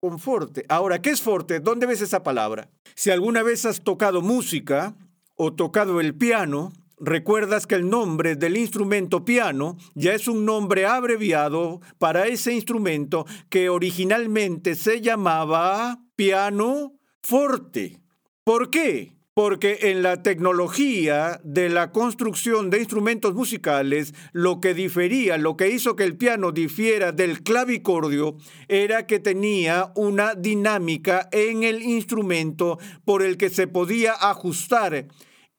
conforte. 0.00 0.64
Ahora, 0.68 1.00
¿qué 1.00 1.10
es 1.10 1.22
forte? 1.22 1.60
¿Dónde 1.60 1.86
ves 1.86 2.00
esa 2.00 2.24
palabra? 2.24 2.72
Si 2.96 3.12
alguna 3.12 3.44
vez 3.44 3.64
has 3.64 3.84
tocado 3.84 4.20
música 4.20 4.96
o 5.36 5.54
tocado 5.54 6.00
el 6.00 6.16
piano, 6.16 6.72
recuerdas 6.98 7.68
que 7.68 7.76
el 7.76 7.88
nombre 7.88 8.34
del 8.34 8.56
instrumento 8.56 9.24
piano 9.24 9.76
ya 9.94 10.12
es 10.12 10.26
un 10.26 10.44
nombre 10.44 10.86
abreviado 10.86 11.80
para 11.98 12.26
ese 12.26 12.52
instrumento 12.52 13.24
que 13.48 13.68
originalmente 13.68 14.74
se 14.74 15.00
llamaba 15.00 16.00
piano 16.16 16.98
forte. 17.22 18.02
¿Por 18.42 18.70
qué? 18.70 19.17
Porque 19.38 19.78
en 19.82 20.02
la 20.02 20.20
tecnología 20.24 21.40
de 21.44 21.68
la 21.68 21.92
construcción 21.92 22.70
de 22.70 22.78
instrumentos 22.78 23.36
musicales, 23.36 24.12
lo 24.32 24.58
que 24.58 24.74
difería, 24.74 25.38
lo 25.38 25.56
que 25.56 25.68
hizo 25.68 25.94
que 25.94 26.02
el 26.02 26.16
piano 26.16 26.50
difiera 26.50 27.12
del 27.12 27.44
clavicordio, 27.44 28.36
era 28.66 29.06
que 29.06 29.20
tenía 29.20 29.92
una 29.94 30.34
dinámica 30.34 31.28
en 31.30 31.62
el 31.62 31.82
instrumento 31.82 32.80
por 33.04 33.22
el 33.22 33.36
que 33.36 33.48
se 33.48 33.68
podía 33.68 34.12
ajustar 34.12 35.06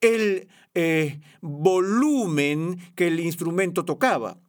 el 0.01 0.49
eh, 0.75 1.21
volumen 1.39 2.79
que 2.95 3.07
el 3.07 3.21
instrumento 3.21 3.85
tocaba. 3.85 4.41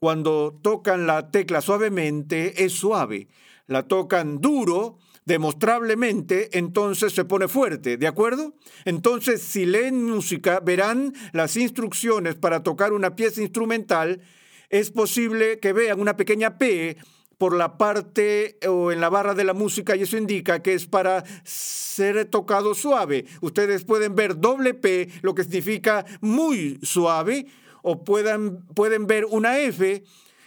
Cuando 0.00 0.58
tocan 0.60 1.06
la 1.06 1.30
tecla 1.30 1.60
suavemente, 1.60 2.64
es 2.64 2.72
suave. 2.72 3.28
La 3.68 3.84
tocan 3.84 4.40
duro, 4.40 4.98
demostrablemente, 5.24 6.58
entonces 6.58 7.12
se 7.12 7.24
pone 7.24 7.48
fuerte, 7.48 7.96
¿de 7.96 8.06
acuerdo? 8.06 8.54
Entonces, 8.84 9.42
si 9.42 9.66
leen 9.66 10.04
música, 10.04 10.60
verán 10.60 11.14
las 11.32 11.56
instrucciones 11.56 12.34
para 12.34 12.62
tocar 12.62 12.92
una 12.92 13.14
pieza 13.14 13.40
instrumental. 13.40 14.20
Es 14.68 14.90
posible 14.90 15.58
que 15.60 15.72
vean 15.72 16.00
una 16.00 16.16
pequeña 16.16 16.58
P 16.58 16.96
por 17.38 17.56
la 17.56 17.76
parte 17.76 18.58
o 18.68 18.92
en 18.92 19.00
la 19.00 19.08
barra 19.08 19.34
de 19.34 19.44
la 19.44 19.52
música 19.52 19.96
y 19.96 20.02
eso 20.02 20.16
indica 20.16 20.62
que 20.62 20.74
es 20.74 20.86
para 20.86 21.24
ser 21.44 22.24
tocado 22.26 22.74
suave. 22.74 23.26
Ustedes 23.40 23.84
pueden 23.84 24.14
ver 24.14 24.38
doble 24.38 24.74
P, 24.74 25.08
lo 25.22 25.34
que 25.34 25.42
significa 25.42 26.04
muy 26.20 26.78
suave, 26.82 27.46
o 27.82 28.04
puedan, 28.04 28.64
pueden 28.74 29.06
ver 29.06 29.24
una 29.24 29.58
F, 29.58 30.04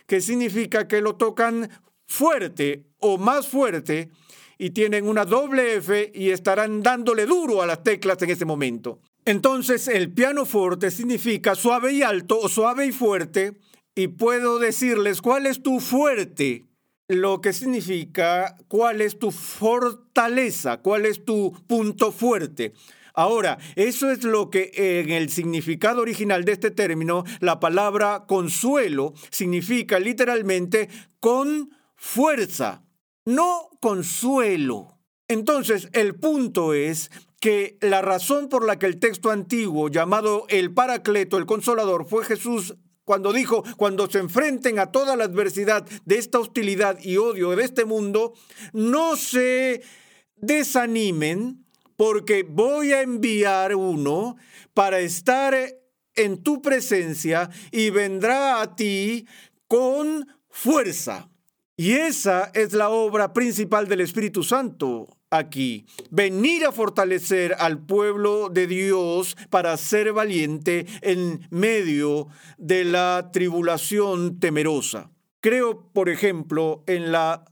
que 0.08 0.22
significa 0.22 0.88
que 0.88 1.02
lo 1.02 1.16
tocan 1.16 1.70
fuerte 2.08 2.86
o 3.00 3.18
más 3.18 3.48
fuerte 3.48 4.10
y 4.58 4.72
tienen 4.72 5.08
una 5.08 5.26
doble 5.26 5.76
F 5.76 6.12
y 6.14 6.30
estarán 6.30 6.82
dándole 6.82 7.26
duro 7.26 7.62
a 7.62 7.66
las 7.66 7.84
teclas 7.84 8.22
en 8.22 8.30
ese 8.30 8.46
momento. 8.46 9.00
Entonces 9.26 9.88
el 9.88 10.12
piano 10.12 10.46
fuerte 10.46 10.92
significa 10.92 11.56
suave 11.56 11.94
y 11.94 12.04
alto 12.04 12.40
o 12.40 12.48
suave 12.48 12.86
y 12.86 12.92
fuerte 12.92 13.58
y 13.96 14.08
puedo 14.10 14.60
decirles 14.60 15.22
cuál 15.22 15.46
es 15.46 15.64
tu 15.64 15.80
fuerte, 15.80 16.66
lo 17.08 17.42
que 17.42 17.54
significa 17.54 18.56
cuál 18.68 19.02
es 19.02 19.18
tu 19.18 19.32
fortaleza, 19.32 20.78
cuál 20.78 21.06
es 21.06 21.24
tu 21.26 21.54
punto 21.68 22.12
fuerte. 22.12 22.74
Ahora, 23.16 23.58
eso 23.76 24.12
es 24.12 24.24
lo 24.26 24.50
que 24.50 24.72
en 24.76 25.10
el 25.10 25.30
significado 25.30 26.02
original 26.02 26.44
de 26.44 26.52
este 26.52 26.70
término, 26.70 27.24
la 27.40 27.62
palabra 27.62 28.26
consuelo 28.28 29.14
significa 29.32 30.00
literalmente 30.00 30.90
con 31.22 31.70
fuerza 31.96 32.85
no 33.26 33.70
consuelo. 33.82 35.00
Entonces, 35.28 35.90
el 35.94 36.16
punto 36.16 36.74
es 36.74 37.12
que 37.40 37.78
la 37.82 38.02
razón 38.02 38.48
por 38.50 38.66
la 38.66 38.80
que 38.80 38.86
el 38.86 39.00
texto 39.00 39.32
antiguo 39.32 39.90
llamado 39.90 40.46
el 40.50 40.74
Paracleto, 40.74 41.38
el 41.38 41.46
Consolador, 41.46 42.08
fue 42.08 42.24
Jesús 42.24 42.76
cuando 43.04 43.34
dijo, 43.34 43.64
cuando 43.78 44.10
se 44.10 44.20
enfrenten 44.20 44.80
a 44.80 44.92
toda 44.92 45.16
la 45.16 45.26
adversidad 45.26 45.86
de 46.06 46.18
esta 46.18 46.40
hostilidad 46.40 46.98
y 47.04 47.18
odio 47.18 47.56
de 47.56 47.64
este 47.64 47.86
mundo, 47.86 48.34
no 48.74 49.16
se 49.16 49.84
desanimen 50.38 51.66
porque 51.96 52.44
voy 52.44 52.94
a 52.94 53.02
enviar 53.02 53.76
uno 53.76 54.38
para 54.74 55.00
estar 55.00 55.56
en 56.16 56.42
tu 56.42 56.62
presencia 56.62 57.50
y 57.72 57.92
vendrá 57.92 58.62
a 58.62 58.76
ti 58.76 59.28
con 59.68 60.28
fuerza. 60.50 61.30
Y 61.78 61.92
esa 61.92 62.52
es 62.54 62.72
la 62.72 62.90
obra 62.90 63.34
principal 63.34 63.90
del 63.90 64.00
Espíritu 64.00 64.44
Santo 64.44 65.18
aquí. 65.30 65.86
Venir 66.10 66.66
a 66.66 66.72
fortalecer 66.72 67.54
al 67.60 67.86
pueblo 67.86 68.48
de 68.48 68.66
Dios 68.66 69.36
para 69.50 69.76
ser 69.76 70.14
valiente 70.14 70.86
en 71.02 71.46
medio 71.50 72.28
de 72.58 72.86
la 72.86 73.30
tribulación 73.34 74.40
temerosa. 74.40 75.12
Creo, 75.42 75.92
por 75.92 76.08
ejemplo, 76.08 76.86
en 76.88 77.12
la 77.12 77.44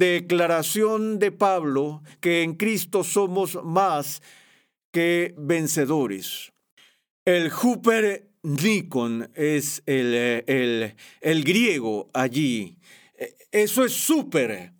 declaración 0.00 1.20
de 1.20 1.30
Pablo 1.30 2.02
que 2.20 2.42
en 2.42 2.54
Cristo 2.54 3.04
somos 3.04 3.62
más 3.62 4.20
que 4.90 5.32
vencedores. 5.38 6.52
El 7.24 7.50
Hooper 7.50 8.30
Nikon 8.42 9.30
es 9.34 9.80
el, 9.86 10.42
el, 10.48 10.96
el 11.20 11.44
griego 11.44 12.10
allí 12.12 12.78
eso 13.54 13.84
es 13.84 13.92
súper. 13.92 14.72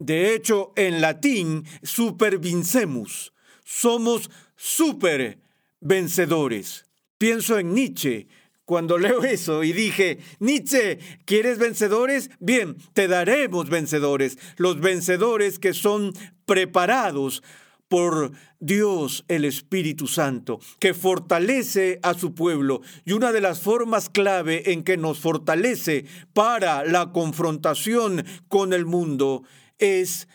De 0.00 0.34
hecho, 0.34 0.72
en 0.74 1.00
latín, 1.00 1.64
supervincemus. 1.84 3.32
Somos 3.64 4.28
super 4.56 5.38
vencedores. 5.80 6.86
Pienso 7.16 7.60
en 7.60 7.72
Nietzsche, 7.72 8.26
cuando 8.64 8.98
leo 8.98 9.22
eso 9.24 9.62
y 9.62 9.72
dije, 9.72 10.18
Nietzsche, 10.40 10.98
¿quieres 11.24 11.58
vencedores? 11.58 12.30
Bien, 12.40 12.76
te 12.92 13.06
daremos 13.06 13.70
vencedores, 13.70 14.36
los 14.56 14.80
vencedores 14.80 15.60
que 15.60 15.72
son 15.72 16.12
preparados 16.44 17.44
por 17.92 18.32
Dios 18.58 19.22
el 19.28 19.44
Espíritu 19.44 20.06
Santo, 20.06 20.60
que 20.80 20.94
fortalece 20.94 22.00
a 22.02 22.14
su 22.14 22.34
pueblo. 22.34 22.80
Y 23.04 23.12
una 23.12 23.32
de 23.32 23.42
las 23.42 23.60
formas 23.60 24.08
clave 24.08 24.72
en 24.72 24.82
que 24.82 24.96
nos 24.96 25.18
fortalece 25.18 26.06
para 26.32 26.86
la 26.86 27.12
confrontación 27.12 28.24
con 28.48 28.72
el 28.72 28.86
mundo 28.86 29.42
es 29.76 30.26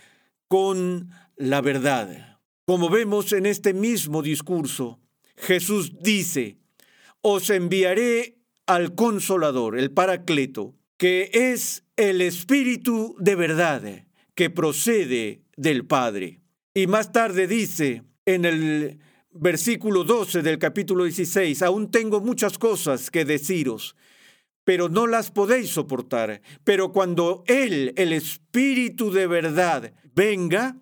con 0.47 1.09
la 1.35 1.61
verdad. 1.61 2.37
Como 2.67 2.91
vemos 2.91 3.33
en 3.33 3.47
este 3.47 3.73
mismo 3.73 4.21
discurso, 4.21 4.99
Jesús 5.35 5.93
dice, 5.99 6.59
os 7.21 7.49
enviaré 7.49 8.37
al 8.67 8.93
consolador, 8.93 9.79
el 9.79 9.89
paracleto, 9.89 10.75
que 10.97 11.31
es 11.33 11.85
el 11.95 12.21
Espíritu 12.21 13.15
de 13.17 13.33
verdad 13.33 14.05
que 14.35 14.51
procede 14.51 15.41
del 15.55 15.87
Padre. 15.87 16.41
Y 16.77 16.85
más 16.85 17.11
tarde 17.11 17.47
dice 17.47 18.03
en 18.23 18.45
el 18.45 18.99
versículo 19.31 20.03
12 20.03 20.43
del 20.43 20.59
capítulo 20.59 21.05
16, 21.05 21.63
aún 21.63 21.89
tengo 21.89 22.21
muchas 22.21 22.59
cosas 22.59 23.09
que 23.09 23.25
deciros, 23.25 23.95
pero 24.63 24.87
no 24.87 25.07
las 25.07 25.31
podéis 25.31 25.71
soportar. 25.71 26.39
Pero 26.63 26.91
cuando 26.91 27.43
Él, 27.47 27.93
el 27.97 28.13
Espíritu 28.13 29.09
de 29.09 29.25
verdad, 29.25 29.91
venga, 30.13 30.77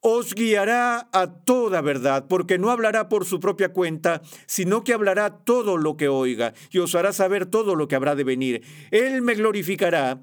os 0.00 0.34
guiará 0.34 1.08
a 1.14 1.42
toda 1.46 1.80
verdad, 1.80 2.26
porque 2.28 2.58
no 2.58 2.70
hablará 2.70 3.08
por 3.08 3.24
su 3.24 3.40
propia 3.40 3.72
cuenta, 3.72 4.20
sino 4.44 4.84
que 4.84 4.92
hablará 4.92 5.30
todo 5.30 5.78
lo 5.78 5.96
que 5.96 6.08
oiga, 6.08 6.52
y 6.70 6.76
os 6.76 6.94
hará 6.94 7.14
saber 7.14 7.46
todo 7.46 7.74
lo 7.74 7.88
que 7.88 7.96
habrá 7.96 8.14
de 8.16 8.24
venir. 8.24 8.64
Él 8.90 9.22
me 9.22 9.32
glorificará, 9.32 10.20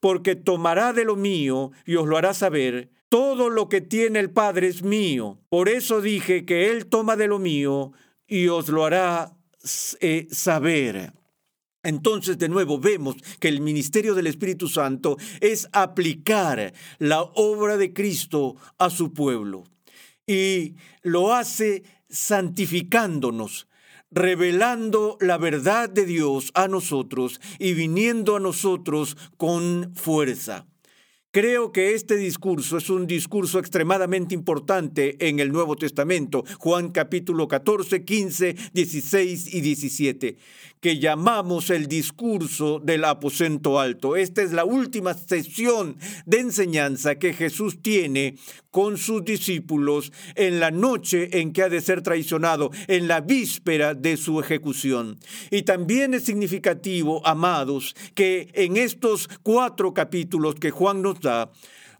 porque 0.00 0.34
tomará 0.34 0.92
de 0.92 1.04
lo 1.04 1.14
mío 1.14 1.70
y 1.86 1.94
os 1.94 2.08
lo 2.08 2.18
hará 2.18 2.34
saber. 2.34 2.90
Todo 3.14 3.48
lo 3.48 3.68
que 3.68 3.80
tiene 3.80 4.18
el 4.18 4.30
Padre 4.30 4.66
es 4.66 4.82
mío. 4.82 5.38
Por 5.48 5.68
eso 5.68 6.00
dije 6.00 6.44
que 6.44 6.72
Él 6.72 6.86
toma 6.86 7.14
de 7.14 7.28
lo 7.28 7.38
mío 7.38 7.92
y 8.26 8.48
os 8.48 8.68
lo 8.68 8.84
hará 8.84 9.36
eh, 10.00 10.26
saber. 10.32 11.12
Entonces, 11.84 12.38
de 12.38 12.48
nuevo, 12.48 12.80
vemos 12.80 13.14
que 13.38 13.46
el 13.46 13.60
ministerio 13.60 14.16
del 14.16 14.26
Espíritu 14.26 14.66
Santo 14.66 15.16
es 15.40 15.68
aplicar 15.70 16.74
la 16.98 17.22
obra 17.22 17.76
de 17.76 17.92
Cristo 17.92 18.56
a 18.78 18.90
su 18.90 19.12
pueblo. 19.12 19.62
Y 20.26 20.74
lo 21.04 21.34
hace 21.34 21.84
santificándonos, 22.08 23.68
revelando 24.10 25.18
la 25.20 25.38
verdad 25.38 25.88
de 25.88 26.04
Dios 26.04 26.50
a 26.54 26.66
nosotros 26.66 27.40
y 27.60 27.74
viniendo 27.74 28.34
a 28.34 28.40
nosotros 28.40 29.16
con 29.36 29.92
fuerza. 29.94 30.66
Creo 31.34 31.72
que 31.72 31.94
este 31.94 32.16
discurso 32.16 32.78
es 32.78 32.88
un 32.90 33.08
discurso 33.08 33.58
extremadamente 33.58 34.36
importante 34.36 35.16
en 35.18 35.40
el 35.40 35.50
Nuevo 35.50 35.74
Testamento, 35.74 36.44
Juan 36.60 36.90
capítulo 36.90 37.48
14, 37.48 38.04
15, 38.04 38.54
16 38.72 39.52
y 39.52 39.60
17, 39.60 40.36
que 40.84 40.98
llamamos 40.98 41.70
el 41.70 41.86
discurso 41.86 42.78
del 42.78 43.04
aposento 43.04 43.80
alto. 43.80 44.16
Esta 44.16 44.42
es 44.42 44.52
la 44.52 44.66
última 44.66 45.14
sesión 45.14 45.96
de 46.26 46.40
enseñanza 46.40 47.14
que 47.14 47.32
Jesús 47.32 47.80
tiene 47.80 48.36
con 48.70 48.98
sus 48.98 49.24
discípulos 49.24 50.12
en 50.34 50.60
la 50.60 50.70
noche 50.70 51.40
en 51.40 51.54
que 51.54 51.62
ha 51.62 51.70
de 51.70 51.80
ser 51.80 52.02
traicionado, 52.02 52.70
en 52.86 53.08
la 53.08 53.22
víspera 53.22 53.94
de 53.94 54.18
su 54.18 54.38
ejecución. 54.40 55.18
Y 55.50 55.62
también 55.62 56.12
es 56.12 56.24
significativo, 56.24 57.26
amados, 57.26 57.96
que 58.14 58.50
en 58.52 58.76
estos 58.76 59.30
cuatro 59.42 59.94
capítulos 59.94 60.56
que 60.56 60.70
Juan 60.70 61.00
nos 61.00 61.18
da, 61.18 61.50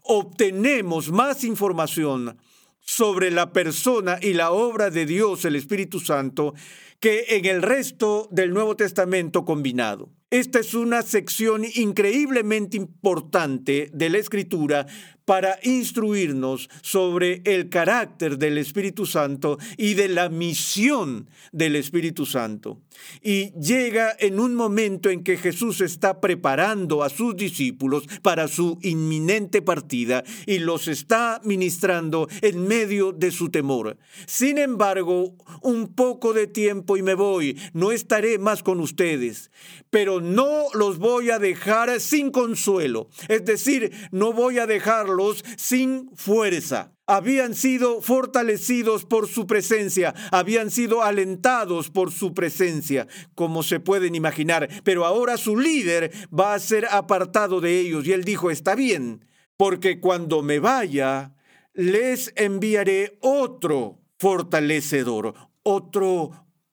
obtenemos 0.03 1.11
más 1.11 1.43
información 1.43 2.37
sobre 2.81 3.31
la 3.31 3.51
persona 3.51 4.19
y 4.21 4.33
la 4.33 4.51
obra 4.51 4.91
de 4.91 5.07
Dios, 5.07 5.43
el 5.43 5.55
Espíritu 5.55 5.99
Santo, 5.99 6.53
que 6.99 7.25
en 7.29 7.45
el 7.45 7.61
resto 7.61 8.27
del 8.31 8.53
Nuevo 8.53 8.75
Testamento 8.75 9.45
combinado. 9.45 10.09
Esta 10.31 10.59
es 10.59 10.73
una 10.73 11.03
sección 11.03 11.63
increíblemente 11.75 12.77
importante 12.77 13.91
de 13.93 14.09
la 14.09 14.17
Escritura 14.17 14.87
para 15.25 15.59
instruirnos 15.63 16.69
sobre 16.81 17.41
el 17.45 17.69
carácter 17.69 18.37
del 18.37 18.59
Espíritu 18.59 19.05
Santo 19.05 19.57
y 19.75 19.95
de 19.95 20.07
la 20.07 20.29
misión 20.29 21.27
del 21.51 21.75
Espíritu 21.75 22.25
Santo. 22.25 22.79
Y 23.21 23.51
llega 23.59 24.15
en 24.19 24.39
un 24.39 24.55
momento 24.55 25.09
en 25.09 25.23
que 25.23 25.37
Jesús 25.37 25.81
está 25.81 26.21
preparando 26.21 27.03
a 27.03 27.09
sus 27.09 27.35
discípulos 27.35 28.05
para 28.21 28.47
su 28.47 28.77
inminente 28.83 29.61
partida 29.61 30.23
y 30.45 30.59
los 30.59 30.87
está 30.87 31.41
ministrando 31.43 32.27
en 32.41 32.67
medio 32.67 33.11
de 33.11 33.31
su 33.31 33.49
temor. 33.49 33.97
Sin 34.27 34.57
embargo, 34.59 35.35
un 35.61 35.93
poco 35.93 36.33
de 36.33 36.47
tiempo 36.47 36.97
y 36.97 37.01
me 37.01 37.15
voy, 37.15 37.59
no 37.73 37.91
estaré 37.91 38.37
más 38.37 38.61
con 38.61 38.79
ustedes, 38.79 39.51
pero 39.89 40.14
no 40.21 40.65
los 40.73 40.99
voy 40.99 41.29
a 41.29 41.39
dejar 41.39 41.99
sin 41.99 42.31
consuelo, 42.31 43.09
es 43.27 43.45
decir, 43.45 43.91
no 44.11 44.33
voy 44.33 44.59
a 44.59 44.67
dejarlos 44.67 45.43
sin 45.57 46.09
fuerza. 46.15 46.91
Habían 47.07 47.53
sido 47.53 48.01
fortalecidos 48.01 49.05
por 49.05 49.27
su 49.27 49.45
presencia, 49.45 50.15
habían 50.31 50.71
sido 50.71 51.03
alentados 51.03 51.91
por 51.91 52.11
su 52.11 52.33
presencia, 52.33 53.07
como 53.35 53.61
se 53.61 53.79
pueden 53.79 54.15
imaginar, 54.15 54.67
pero 54.83 55.05
ahora 55.05 55.37
su 55.37 55.55
líder 55.55 56.11
va 56.37 56.55
a 56.55 56.59
ser 56.59 56.87
apartado 56.89 57.61
de 57.61 57.79
ellos. 57.79 58.07
Y 58.07 58.13
él 58.13 58.23
dijo, 58.23 58.49
está 58.49 58.73
bien, 58.73 59.23
porque 59.55 59.99
cuando 59.99 60.41
me 60.41 60.59
vaya, 60.59 61.35
les 61.73 62.33
enviaré 62.35 63.17
otro 63.21 64.01
fortalecedor, 64.17 65.35
otro 65.61 66.31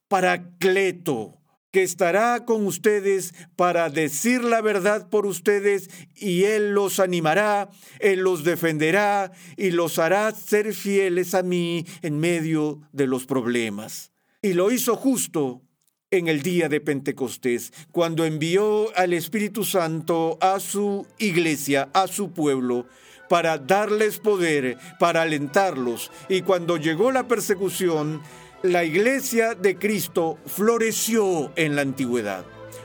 paracleto 0.08 1.41
que 1.72 1.82
estará 1.82 2.44
con 2.44 2.66
ustedes 2.66 3.34
para 3.56 3.88
decir 3.88 4.44
la 4.44 4.60
verdad 4.60 5.08
por 5.08 5.26
ustedes 5.26 5.88
y 6.14 6.44
Él 6.44 6.72
los 6.72 7.00
animará, 7.00 7.70
Él 7.98 8.20
los 8.20 8.44
defenderá 8.44 9.32
y 9.56 9.70
los 9.70 9.98
hará 9.98 10.30
ser 10.32 10.74
fieles 10.74 11.34
a 11.34 11.42
mí 11.42 11.86
en 12.02 12.20
medio 12.20 12.80
de 12.92 13.06
los 13.06 13.24
problemas. 13.24 14.12
Y 14.42 14.52
lo 14.52 14.70
hizo 14.70 14.96
justo 14.96 15.62
en 16.10 16.28
el 16.28 16.42
día 16.42 16.68
de 16.68 16.82
Pentecostés, 16.82 17.72
cuando 17.90 18.26
envió 18.26 18.94
al 18.96 19.14
Espíritu 19.14 19.64
Santo 19.64 20.36
a 20.42 20.60
su 20.60 21.06
iglesia, 21.18 21.88
a 21.94 22.06
su 22.06 22.32
pueblo, 22.32 22.86
para 23.30 23.56
darles 23.56 24.18
poder, 24.18 24.76
para 24.98 25.22
alentarlos. 25.22 26.10
Y 26.28 26.42
cuando 26.42 26.76
llegó 26.76 27.12
la 27.12 27.26
persecución, 27.26 28.20
la 28.62 28.84
iglesia 28.84 29.54
de 29.54 29.76
Cristo 29.76 30.38
floreció 30.46 31.52
en 31.56 31.74
la 31.74 31.82
antigüedad, 31.82 32.44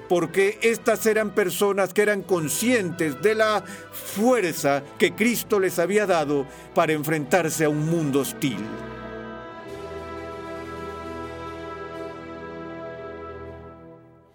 porque 0.10 0.58
estas 0.62 1.06
eran 1.06 1.36
personas 1.36 1.94
que 1.94 2.02
eran 2.02 2.24
conscientes 2.24 3.22
de 3.22 3.36
la 3.36 3.64
fuerza 3.92 4.84
que 4.98 5.14
Cristo 5.14 5.60
les 5.60 5.78
había 5.78 6.08
dado 6.08 6.48
para 6.74 6.94
enfrentarse 6.94 7.66
a 7.66 7.70
un 7.70 7.86
mundo 7.86 8.22
hostil. 8.22 8.58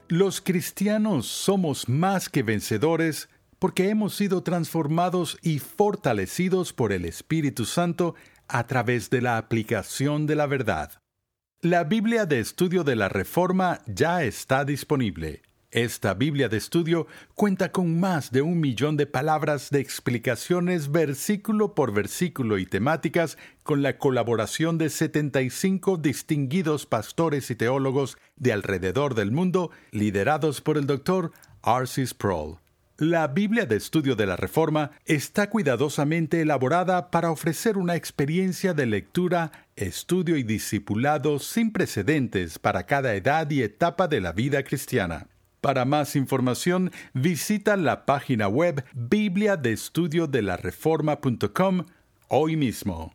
Los 0.09 0.41
cristianos 0.41 1.27
somos 1.27 1.89
más 1.89 2.29
que 2.29 2.43
vencedores 2.43 3.29
porque 3.59 3.89
hemos 3.89 4.15
sido 4.15 4.43
transformados 4.43 5.39
y 5.43 5.59
fortalecidos 5.59 6.73
por 6.73 6.93
el 6.93 7.05
Espíritu 7.05 7.65
Santo 7.65 8.15
a 8.47 8.67
través 8.67 9.09
de 9.09 9.23
la 9.23 9.39
aplicación 9.39 10.27
de 10.27 10.37
la 10.37 10.47
verdad. 10.47 11.02
La 11.65 11.85
Biblia 11.85 12.27
de 12.27 12.41
Estudio 12.41 12.83
de 12.83 12.97
la 12.97 13.09
Reforma 13.09 13.83
ya 13.87 14.25
está 14.25 14.65
disponible. 14.65 15.43
Esta 15.71 16.13
Biblia 16.13 16.49
de 16.49 16.57
Estudio 16.57 17.07
cuenta 17.37 17.71
con 17.71 18.01
más 18.01 18.33
de 18.33 18.43
un 18.43 18.59
millón 18.59 18.97
de 18.97 19.07
palabras 19.07 19.71
de 19.71 19.79
explicaciones 19.79 20.91
versículo 20.91 21.77
por 21.77 21.95
versículo 21.95 22.59
y 22.59 22.67
temáticas 22.67 23.39
con 23.63 23.81
la 23.81 23.97
colaboración 23.97 24.77
de 24.77 24.91
75 24.91 25.99
distinguidos 25.99 26.85
pastores 26.85 27.49
y 27.53 27.55
teólogos 27.55 28.19
de 28.35 28.53
alrededor 28.53 29.15
del 29.15 29.31
mundo 29.31 29.71
liderados 29.93 30.63
por 30.63 30.77
el 30.77 30.89
Dr. 30.89 31.31
R.C. 31.63 32.09
Sproul. 32.09 32.59
La 32.99 33.27
Biblia 33.27 33.65
de 33.65 33.77
Estudio 33.77 34.17
de 34.17 34.27
la 34.27 34.37
Reforma 34.37 34.91
está 35.07 35.49
cuidadosamente 35.49 36.43
elaborada 36.43 37.11
para 37.11 37.31
ofrecer 37.31 37.79
una 37.79 37.97
experiencia 37.97 38.75
de 38.75 38.85
lectura, 38.85 39.51
estudio 39.77 40.37
y 40.37 40.43
discipulado 40.43 41.39
sin 41.39 41.73
precedentes 41.73 42.59
para 42.59 42.85
cada 42.85 43.15
edad 43.15 43.51
y 43.51 43.63
etapa 43.63 44.09
de 44.09 44.21
la 44.21 44.33
vida 44.33 44.63
cristiana. 44.63 45.29
Para 45.63 45.87
más 45.87 46.17
información, 46.17 46.93
visita 47.15 47.79
la 47.79 48.05
página 48.05 48.49
web 48.49 48.85
bibliadeestudiodelareforma.com 48.95 51.87
hoy 52.29 52.57
mismo. 52.57 53.15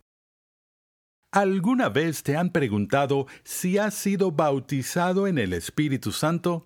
¿Alguna 1.32 1.90
vez 1.90 2.24
te 2.24 2.36
han 2.36 2.52
preguntado 2.52 3.28
si 3.44 3.78
has 3.78 3.94
sido 3.94 4.32
bautizado 4.32 5.28
en 5.28 5.38
el 5.38 5.54
Espíritu 5.54 6.12
Santo? 6.12 6.66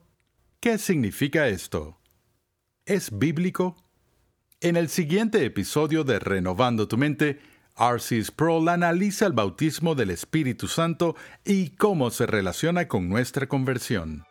¿Qué 0.61 0.77
significa 0.77 1.49
esto? 1.49 2.00
¿Es 2.85 3.15
bíblico? 3.15 3.75
En 4.59 4.75
el 4.75 4.89
siguiente 4.89 5.45
episodio 5.45 6.03
de 6.03 6.17
Renovando 6.17 6.87
tu 6.87 6.97
Mente, 6.97 7.39
R.C. 7.77 8.23
Sproul 8.23 8.69
analiza 8.69 9.27
el 9.27 9.33
bautismo 9.33 9.93
del 9.93 10.09
Espíritu 10.09 10.67
Santo 10.67 11.15
y 11.45 11.75
cómo 11.75 12.09
se 12.09 12.25
relaciona 12.25 12.87
con 12.87 13.07
nuestra 13.07 13.47
conversión. 13.47 14.23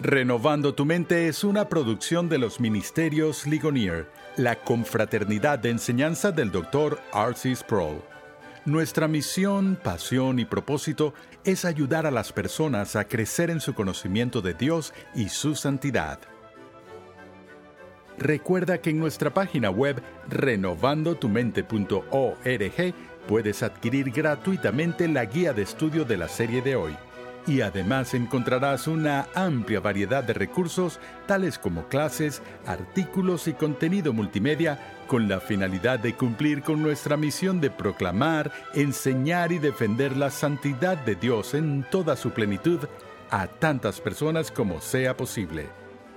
Renovando 0.00 0.74
tu 0.74 0.86
mente 0.86 1.28
es 1.28 1.44
una 1.44 1.68
producción 1.68 2.30
de 2.30 2.38
los 2.38 2.58
Ministerios 2.58 3.46
Ligonier, 3.46 4.10
la 4.36 4.56
confraternidad 4.56 5.58
de 5.58 5.70
enseñanza 5.70 6.32
del 6.32 6.50
Dr. 6.50 6.98
R.C. 7.12 7.54
Sproul. 7.54 8.00
Nuestra 8.68 9.08
misión, 9.08 9.78
pasión 9.82 10.38
y 10.38 10.44
propósito 10.44 11.14
es 11.42 11.64
ayudar 11.64 12.04
a 12.04 12.10
las 12.10 12.34
personas 12.34 12.96
a 12.96 13.08
crecer 13.08 13.48
en 13.48 13.62
su 13.62 13.72
conocimiento 13.72 14.42
de 14.42 14.52
Dios 14.52 14.92
y 15.14 15.30
su 15.30 15.54
santidad. 15.54 16.18
Recuerda 18.18 18.82
que 18.82 18.90
en 18.90 18.98
nuestra 18.98 19.32
página 19.32 19.70
web 19.70 20.02
renovandotumente.org 20.28 22.94
puedes 23.26 23.62
adquirir 23.62 24.10
gratuitamente 24.10 25.08
la 25.08 25.24
guía 25.24 25.54
de 25.54 25.62
estudio 25.62 26.04
de 26.04 26.18
la 26.18 26.28
serie 26.28 26.60
de 26.60 26.76
hoy 26.76 26.94
y 27.48 27.62
además 27.62 28.12
encontrarás 28.12 28.86
una 28.86 29.26
amplia 29.34 29.80
variedad 29.80 30.22
de 30.22 30.34
recursos 30.34 31.00
tales 31.26 31.58
como 31.58 31.88
clases, 31.88 32.42
artículos 32.66 33.48
y 33.48 33.54
contenido 33.54 34.12
multimedia 34.12 34.78
con 35.06 35.28
la 35.28 35.40
finalidad 35.40 35.98
de 35.98 36.14
cumplir 36.14 36.62
con 36.62 36.82
nuestra 36.82 37.16
misión 37.16 37.60
de 37.60 37.70
proclamar, 37.70 38.52
enseñar 38.74 39.50
y 39.50 39.58
defender 39.58 40.14
la 40.14 40.30
santidad 40.30 40.98
de 40.98 41.14
Dios 41.14 41.54
en 41.54 41.86
toda 41.90 42.16
su 42.16 42.32
plenitud 42.32 42.80
a 43.30 43.46
tantas 43.46 44.00
personas 44.00 44.50
como 44.50 44.82
sea 44.82 45.16
posible. 45.16 45.66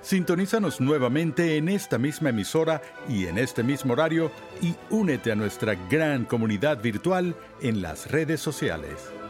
Sintonízanos 0.01 0.81
nuevamente 0.81 1.55
en 1.55 1.69
esta 1.69 1.97
misma 1.97 2.29
emisora 2.29 2.81
y 3.07 3.27
en 3.27 3.37
este 3.37 3.63
mismo 3.63 3.93
horario 3.93 4.31
y 4.61 4.75
únete 4.89 5.31
a 5.31 5.35
nuestra 5.35 5.75
gran 5.89 6.25
comunidad 6.25 6.81
virtual 6.81 7.35
en 7.61 7.81
las 7.81 8.11
redes 8.11 8.41
sociales. 8.41 9.20